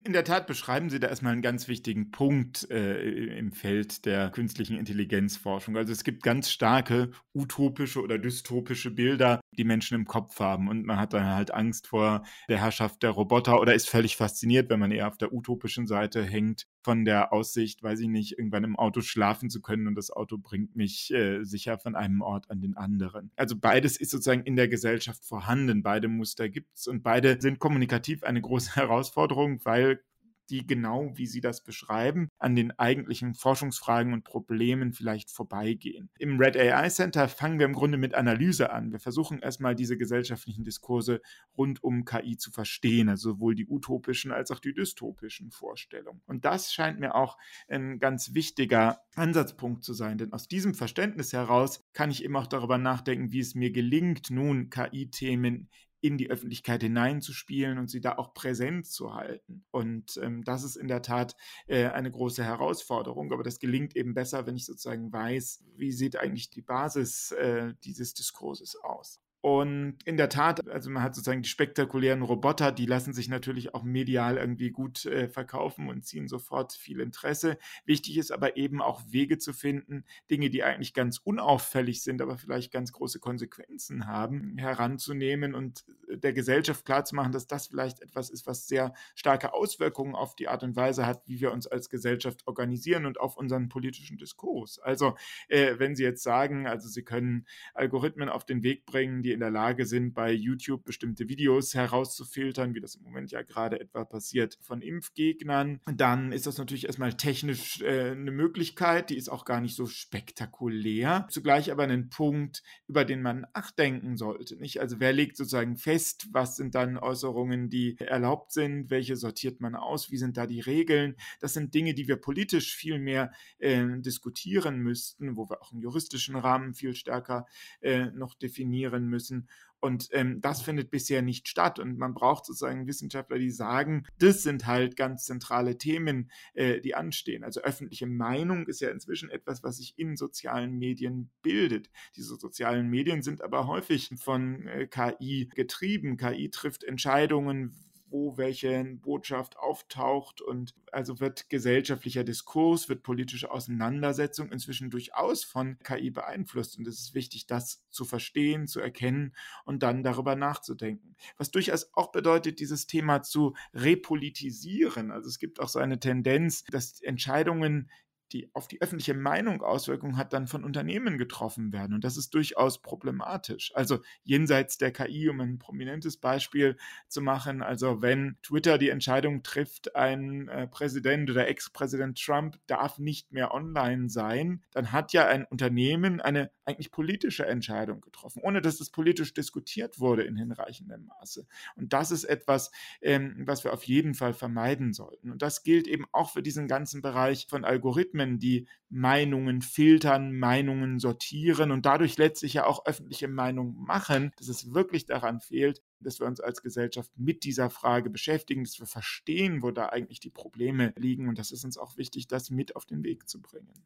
In 0.08 0.14
der 0.14 0.24
Tat 0.24 0.48
beschreiben 0.48 0.90
Sie 0.90 1.02
da 1.02 1.10
erstmal 1.10 1.34
einen 1.34 1.42
ganz 1.42 1.68
wichtigen 1.68 2.12
Punkt 2.12 2.72
äh, 2.72 3.38
im 3.38 3.52
Feld 3.52 4.06
der 4.06 4.30
künstlichen 4.30 4.78
Intelligenzforschung. 4.78 5.76
Also 5.76 5.92
es 5.92 6.06
gibt 6.06 6.24
ganz 6.24 6.50
starke 6.50 7.12
utopische 7.34 8.02
oder 8.02 8.18
dystopische 8.18 8.90
Bilder, 8.90 9.42
die 9.58 9.66
Menschen 9.66 9.96
im 9.96 10.06
Kopf 10.06 10.40
haben. 10.40 10.70
Und 10.70 10.86
man 10.86 10.98
hat 10.98 11.12
dann 11.12 11.26
halt 11.26 11.54
Angst 11.54 11.88
vor 11.88 12.24
der 12.48 12.62
Herrschaft 12.62 13.04
der 13.04 13.10
Roboter 13.10 13.60
oder 13.60 13.74
ist 13.74 13.90
völlig 13.90 14.16
fasziniert, 14.16 14.70
wenn 14.70 14.80
man 14.80 14.92
eher 14.92 15.10
auf 15.10 15.18
der 15.18 15.34
utopischen 15.34 15.88
Seite 15.88 16.24
hängt, 16.24 16.68
von 16.88 17.04
der 17.04 17.34
Aussicht, 17.34 17.84
weiß 17.84 18.00
ich 18.00 18.08
nicht, 18.08 18.40
irgendwann 18.40 18.64
im 18.64 18.78
Auto 18.78 19.02
schlafen 19.02 19.50
zu 19.50 19.62
können 19.62 19.88
und 19.88 19.96
das 19.96 20.10
Auto 20.10 20.38
bringt 20.38 20.78
mich 20.78 21.14
äh, 21.14 21.44
sicher 21.44 21.78
von 21.78 21.96
einem 21.98 22.22
Ort 22.22 22.50
an 22.50 22.62
den 22.62 22.78
anderen. 22.78 23.30
Also 23.36 23.58
beides 23.58 23.98
ist 23.98 24.12
sozusagen 24.12 24.44
in 24.44 24.56
der 24.56 24.70
Gesellschaft 24.70 25.26
vorhanden. 25.26 25.84
Beide 25.84 26.08
Muster 26.08 26.48
gibt 26.48 26.78
es 26.78 26.88
und 26.88 27.04
beide 27.04 27.42
sind 27.42 27.60
kommunikativ 27.60 28.24
eine 28.24 28.40
große 28.40 28.74
Herausforderung, 28.78 29.60
weil 29.66 30.00
die 30.50 30.66
genau, 30.66 31.12
wie 31.16 31.28
Sie 31.28 31.42
das 31.42 31.64
beschreiben, 31.64 32.30
an 32.40 32.56
den 32.56 32.72
eigentlichen 32.78 33.36
Forschungsfragen 33.36 34.14
und 34.14 34.24
Problemen 34.24 34.94
vielleicht 34.94 35.32
vorbeigehen. 35.32 36.10
Im 36.18 36.40
Red 36.40 36.58
AI 36.58 36.90
Center 36.90 37.28
fangen 37.28 37.60
wir 37.60 37.66
im 37.66 37.74
Grunde 37.74 37.98
mit 37.98 38.16
Analyse 38.16 38.72
an. 38.72 38.92
Wir 38.92 39.00
versuchen 39.00 39.40
erstmal 39.40 39.76
diese 39.76 39.98
gesellschaftlichen 39.98 40.64
Diskurse 40.64 41.22
rund 41.58 41.84
um 41.84 42.06
KI 42.06 42.38
zu 42.38 42.52
verstehen, 42.52 43.10
also 43.10 43.32
sowohl 43.32 43.56
die 43.56 43.68
utopischen 43.68 44.32
als 44.32 44.52
auch 44.52 44.60
die 44.60 44.74
dystopischen 44.74 45.52
Vorstellungen. 45.52 46.22
Und 46.26 46.46
das 46.46 46.74
scheint 46.74 47.00
mir 47.00 47.16
auch 47.16 47.38
ein 47.68 48.00
ganz 48.00 48.34
wichtiger 48.34 49.02
Ansatzpunkt 49.16 49.84
zu 49.84 49.94
sein, 49.94 50.18
denn 50.18 50.34
aus 50.34 50.48
diesem 50.48 50.74
Verständnis 50.74 51.34
heraus 51.34 51.84
kann 51.94 52.12
ich 52.12 52.24
eben 52.24 52.36
auch 52.36 52.48
darüber 52.48 52.78
nachdenken, 52.78 53.32
wie 53.32 53.40
es 53.40 53.56
mir 53.56 53.72
gelingt, 53.72 54.30
nun 54.30 54.70
KI-Themen 54.70 55.70
in 56.02 56.18
die 56.18 56.30
Öffentlichkeit 56.30 56.84
hineinzuspielen 56.84 57.78
und 57.78 57.90
sie 57.90 58.02
da 58.02 58.18
auch 58.18 58.34
präsent 58.34 58.88
zu 58.88 59.14
halten. 59.14 59.66
Und 59.72 60.20
ähm, 60.22 60.44
das 60.44 60.64
ist 60.64 60.76
in 60.76 60.88
der 60.88 61.02
Tat 61.02 61.36
äh, 61.68 61.88
eine 61.88 62.12
große 62.12 62.44
Herausforderung, 62.44 63.32
aber 63.34 63.44
das 63.44 63.60
gelingt 63.60 63.96
eben 63.96 64.14
besser, 64.14 64.46
wenn 64.46 64.56
ich 64.56 64.66
sozusagen 64.66 65.12
weiß, 65.12 65.64
wie 65.76 65.92
sieht 65.92 66.18
eigentlich 66.18 66.50
die 66.50 66.62
Basis 66.62 67.32
äh, 67.32 67.74
dieses 67.84 68.14
Diskurses 68.14 68.76
aus. 68.76 69.20
Und 69.42 69.98
in 70.04 70.18
der 70.18 70.30
Tat, 70.30 70.68
also 70.68 70.90
man 70.90 71.04
hat 71.04 71.16
sozusagen 71.16 71.44
die 71.44 71.50
spektakulären 71.50 72.24
Roboter, 72.24 72.72
die 72.72 72.88
lassen 72.88 73.14
sich 73.14 73.30
natürlich 73.30 73.74
auch 73.76 73.84
medial 73.84 74.38
irgendwie 74.38 74.72
gut 74.72 75.06
äh, 75.06 75.30
verkaufen 75.30 75.90
und 75.90 76.06
ziehen 76.06 76.28
sofort 76.28 76.74
viel 76.74 77.00
Interesse. 77.00 77.58
Wichtig 77.86 78.18
ist 78.18 78.32
aber 78.32 78.58
eben 78.58 78.82
auch 78.82 79.04
Wege 79.10 79.38
zu 79.38 79.54
finden, 79.54 80.06
Dinge, 80.32 80.50
die 80.50 80.64
eigentlich 80.64 80.94
ganz 80.94 81.20
unauffällig 81.20 82.02
sind, 82.02 82.22
aber 82.22 82.38
vielleicht 82.38 82.72
ganz 82.72 82.92
große 82.92 83.20
Konsequenzen 83.20 84.08
haben, 84.08 84.58
heranzunehmen 84.58 85.54
und 85.54 85.86
der 86.10 86.34
Gesellschaft 86.34 86.86
klarzumachen, 86.86 87.32
dass 87.32 87.48
das 87.48 87.68
vielleicht 87.68 88.02
etwas 88.02 88.30
ist, 88.30 88.48
was 88.48 88.68
sehr 88.68 88.94
starke 89.14 89.54
Auswirkungen 89.54 90.16
auf 90.16 90.36
die 90.36 90.48
Art 90.48 90.64
und 90.64 90.76
Weise 90.76 91.06
hat, 91.06 91.22
wie 91.28 91.40
wir 91.42 91.52
uns 91.52 91.68
als 91.68 91.90
Gesellschaft 91.90 92.48
organisieren 92.48 93.06
und 93.06 93.20
auf 93.20 93.38
unseren 93.38 93.70
politischen 93.70 94.18
Diskurs. 94.18 94.80
Also 94.80 95.16
äh, 95.48 95.76
wenn 95.78 95.96
Sie 95.96 96.04
jetzt 96.04 96.24
sagen, 96.24 96.66
also 96.68 96.88
Sie 96.88 97.04
können 97.04 97.46
Algorithmen 97.74 98.30
auf 98.30 98.46
den 98.46 98.64
Weg 98.64 98.86
bringen, 98.86 99.22
die 99.28 99.34
in 99.34 99.42
der 99.42 99.52
Lage 99.52 99.86
sind, 99.86 100.14
bei 100.14 100.32
YouTube 100.32 100.86
bestimmte 100.86 101.28
Videos 101.28 101.74
herauszufiltern, 101.74 102.74
wie 102.74 102.80
das 102.80 102.96
im 102.96 103.04
Moment 103.04 103.30
ja 103.32 103.42
gerade 103.42 103.78
etwa 103.78 104.06
passiert 104.06 104.58
von 104.62 104.82
Impfgegnern, 104.82 105.82
dann 105.86 106.32
ist 106.32 106.48
das 106.48 106.58
natürlich 106.58 106.86
erstmal 106.86 107.14
technisch 107.14 107.82
äh, 107.82 108.12
eine 108.12 108.32
Möglichkeit, 108.32 109.10
die 109.10 109.18
ist 109.18 109.28
auch 109.28 109.44
gar 109.44 109.60
nicht 109.60 109.76
so 109.76 109.86
spektakulär, 109.86 111.28
zugleich 111.30 111.74
aber 111.74 111.84
ein 111.84 112.10
Punkt, 112.10 112.64
über 112.88 113.04
den 113.04 113.22
man 113.22 113.48
nachdenken 113.54 114.16
sollte. 114.16 114.56
Nicht? 114.56 114.80
Also 114.80 115.02
wer 115.02 115.12
legt 115.12 115.36
sozusagen 115.36 115.76
fest, 115.76 116.30
was 116.32 116.56
sind 116.56 116.74
dann 116.74 116.98
Äußerungen, 116.98 117.70
die 117.70 118.00
erlaubt 118.00 118.54
sind, 118.54 118.90
welche 118.90 119.18
sortiert 119.18 119.60
man 119.60 119.76
aus, 119.76 120.10
wie 120.10 120.18
sind 120.18 120.38
da 120.38 120.48
die 120.48 120.62
Regeln? 120.62 121.18
Das 121.42 121.54
sind 121.54 121.74
Dinge, 121.74 121.94
die 121.94 122.08
wir 122.08 122.16
politisch 122.16 122.78
viel 122.78 122.98
mehr 122.98 123.34
äh, 123.60 123.84
diskutieren 123.98 124.80
müssten, 124.80 125.36
wo 125.36 125.50
wir 125.50 125.62
auch 125.62 125.74
im 125.74 125.82
juristischen 125.82 126.38
Rahmen 126.38 126.74
viel 126.74 126.96
stärker 126.96 127.46
äh, 127.82 128.06
noch 128.06 128.34
definieren 128.34 129.08
müssen 129.08 129.17
müssen. 129.18 129.48
Und 129.80 130.10
ähm, 130.12 130.42
das 130.42 130.62
findet 130.62 130.90
bisher 130.90 131.22
nicht 131.22 131.48
statt. 131.48 131.80
Und 131.80 131.98
man 131.98 132.14
braucht 132.14 132.46
sozusagen 132.46 132.88
Wissenschaftler, 132.88 133.38
die 133.38 133.52
sagen, 133.52 134.06
das 134.18 134.42
sind 134.42 134.66
halt 134.66 134.96
ganz 134.96 135.26
zentrale 135.26 135.78
Themen, 135.78 136.32
äh, 136.54 136.82
die 136.82 136.96
anstehen. 136.96 137.44
Also 137.44 137.62
öffentliche 137.62 138.08
Meinung 138.08 138.66
ist 138.68 138.82
ja 138.82 138.90
inzwischen 138.90 139.30
etwas, 139.30 139.64
was 139.64 139.78
sich 139.78 139.94
in 139.98 140.16
sozialen 140.16 140.78
Medien 140.78 141.30
bildet. 141.44 141.90
Diese 142.16 142.36
sozialen 142.36 142.90
Medien 142.90 143.22
sind 143.22 143.42
aber 143.42 143.68
häufig 143.68 144.10
von 144.18 144.68
äh, 144.68 144.88
KI 144.88 145.50
getrieben. 145.54 146.18
KI 146.18 146.50
trifft 146.50 146.84
Entscheidungen, 146.84 147.76
wo 148.10 148.38
welche 148.38 148.84
Botschaft 148.84 149.58
auftaucht 149.58 150.42
und 150.42 150.74
also 150.92 151.20
wird 151.20 151.50
gesellschaftlicher 151.50 152.24
Diskurs, 152.24 152.90
wird 152.90 153.04
politische 153.04 153.52
Auseinandersetzung 153.52 154.52
inzwischen 154.52 154.90
durchaus 154.90 155.44
von 155.44 155.78
KI 155.84 156.10
beeinflusst 156.10 156.78
und 156.78 156.88
es 156.88 157.00
ist 157.00 157.14
wichtig, 157.14 157.48
das 157.48 157.84
zu 157.90 158.06
verstehen, 158.06 158.68
zu 158.68 158.80
erkennen 158.80 159.36
und 159.66 159.84
dann 159.84 160.04
darüber 160.04 160.36
nachzudenken. 160.36 161.16
Was 161.38 161.52
durchaus 161.52 161.94
auch 161.94 162.12
bedeutet, 162.12 162.60
dieses 162.60 162.88
Thema 162.88 163.22
zu 163.24 163.56
repolitisieren. 163.74 165.12
Also 165.12 165.28
es 165.28 165.40
gibt 165.40 165.60
auch 165.60 165.70
so 165.70 165.80
eine 165.80 166.00
Tendenz, 166.00 166.64
dass 166.66 167.02
Entscheidungen 167.02 167.90
die 168.32 168.50
auf 168.54 168.68
die 168.68 168.82
öffentliche 168.82 169.14
Meinung 169.14 169.62
Auswirkungen 169.62 170.18
hat, 170.18 170.34
dann 170.34 170.48
von 170.48 170.64
Unternehmen 170.64 171.18
getroffen 171.18 171.72
werden. 171.72 171.94
Und 171.94 172.04
das 172.04 172.18
ist 172.18 172.34
durchaus 172.34 172.82
problematisch. 172.82 173.72
Also 173.76 174.00
jenseits 174.24 174.78
der 174.78 174.92
KI, 174.92 175.30
um 175.30 175.40
ein 175.40 175.60
prominentes 175.60 176.18
Beispiel 176.18 176.78
zu 177.08 177.22
machen, 177.22 177.62
also 177.62 178.02
wenn 178.02 178.38
Twitter 178.44 178.78
die 178.78 178.90
Entscheidung 178.90 179.44
trifft, 179.44 179.96
ein 179.96 180.48
äh, 180.50 180.68
Präsident 180.68 181.30
oder 181.30 181.48
Ex-Präsident 181.48 182.22
Trump 182.22 182.60
darf 182.68 183.00
nicht 183.00 183.32
mehr 183.32 183.54
online 183.54 184.10
sein, 184.10 184.64
dann 184.72 184.92
hat 184.92 185.14
ja 185.14 185.28
ein 185.28 185.46
Unternehmen 185.46 186.22
eine 186.22 186.52
eigentlich 186.66 186.92
politische 186.92 187.46
Entscheidung 187.46 188.02
getroffen, 188.02 188.42
ohne 188.44 188.62
dass 188.62 188.82
es 188.82 188.90
politisch 188.90 189.34
diskutiert 189.34 190.00
wurde 190.00 190.24
in 190.24 190.36
hinreichendem 190.36 191.06
Maße. 191.06 191.48
Und 191.76 191.94
das 191.94 192.12
ist 192.12 192.26
etwas, 192.26 192.72
ähm, 193.02 193.44
was 193.46 193.64
wir 193.64 193.74
auf 193.74 193.84
jeden 193.84 194.14
Fall 194.14 194.34
vermeiden 194.34 194.94
sollten. 194.94 195.32
Und 195.32 195.42
das 195.42 195.64
gilt 195.64 195.88
eben 195.88 196.06
auch 196.12 196.32
für 196.32 196.42
diesen 196.42 196.68
ganzen 196.68 197.02
Bereich 197.02 197.48
von 197.48 197.64
Algorithmen 197.64 198.17
Algorithmen, 198.18 198.40
die 198.40 198.68
Meinungen 198.90 199.62
filtern, 199.62 200.34
Meinungen 200.34 201.00
sortieren 201.00 201.72
und 201.72 201.86
dadurch 201.86 202.18
letztlich 202.18 202.54
ja 202.54 202.66
auch 202.66 202.86
öffentliche 202.86 203.28
Meinung 203.28 203.76
machen, 203.78 204.32
dass 204.38 204.48
es 204.48 204.74
wirklich 204.74 205.06
daran 205.06 205.42
fehlt, 205.42 205.82
dass 206.00 206.20
wir 206.20 206.28
uns 206.28 206.40
als 206.40 206.62
Gesellschaft 206.62 207.12
mit 207.18 207.44
dieser 207.44 207.70
Frage 207.70 208.10
beschäftigen, 208.10 208.64
dass 208.64 208.80
wir 208.80 208.88
verstehen, 208.88 209.62
wo 209.62 209.72
da 209.72 209.88
eigentlich 209.88 210.20
die 210.20 210.30
Probleme 210.30 210.94
liegen. 210.98 211.28
Und 211.28 211.38
das 211.38 211.52
ist 211.52 211.66
uns 211.66 211.78
auch 211.78 211.98
wichtig, 211.98 212.28
das 212.28 212.50
mit 212.50 212.76
auf 212.76 212.86
den 212.86 213.04
Weg 213.04 213.28
zu 213.28 213.42
bringen. 213.42 213.86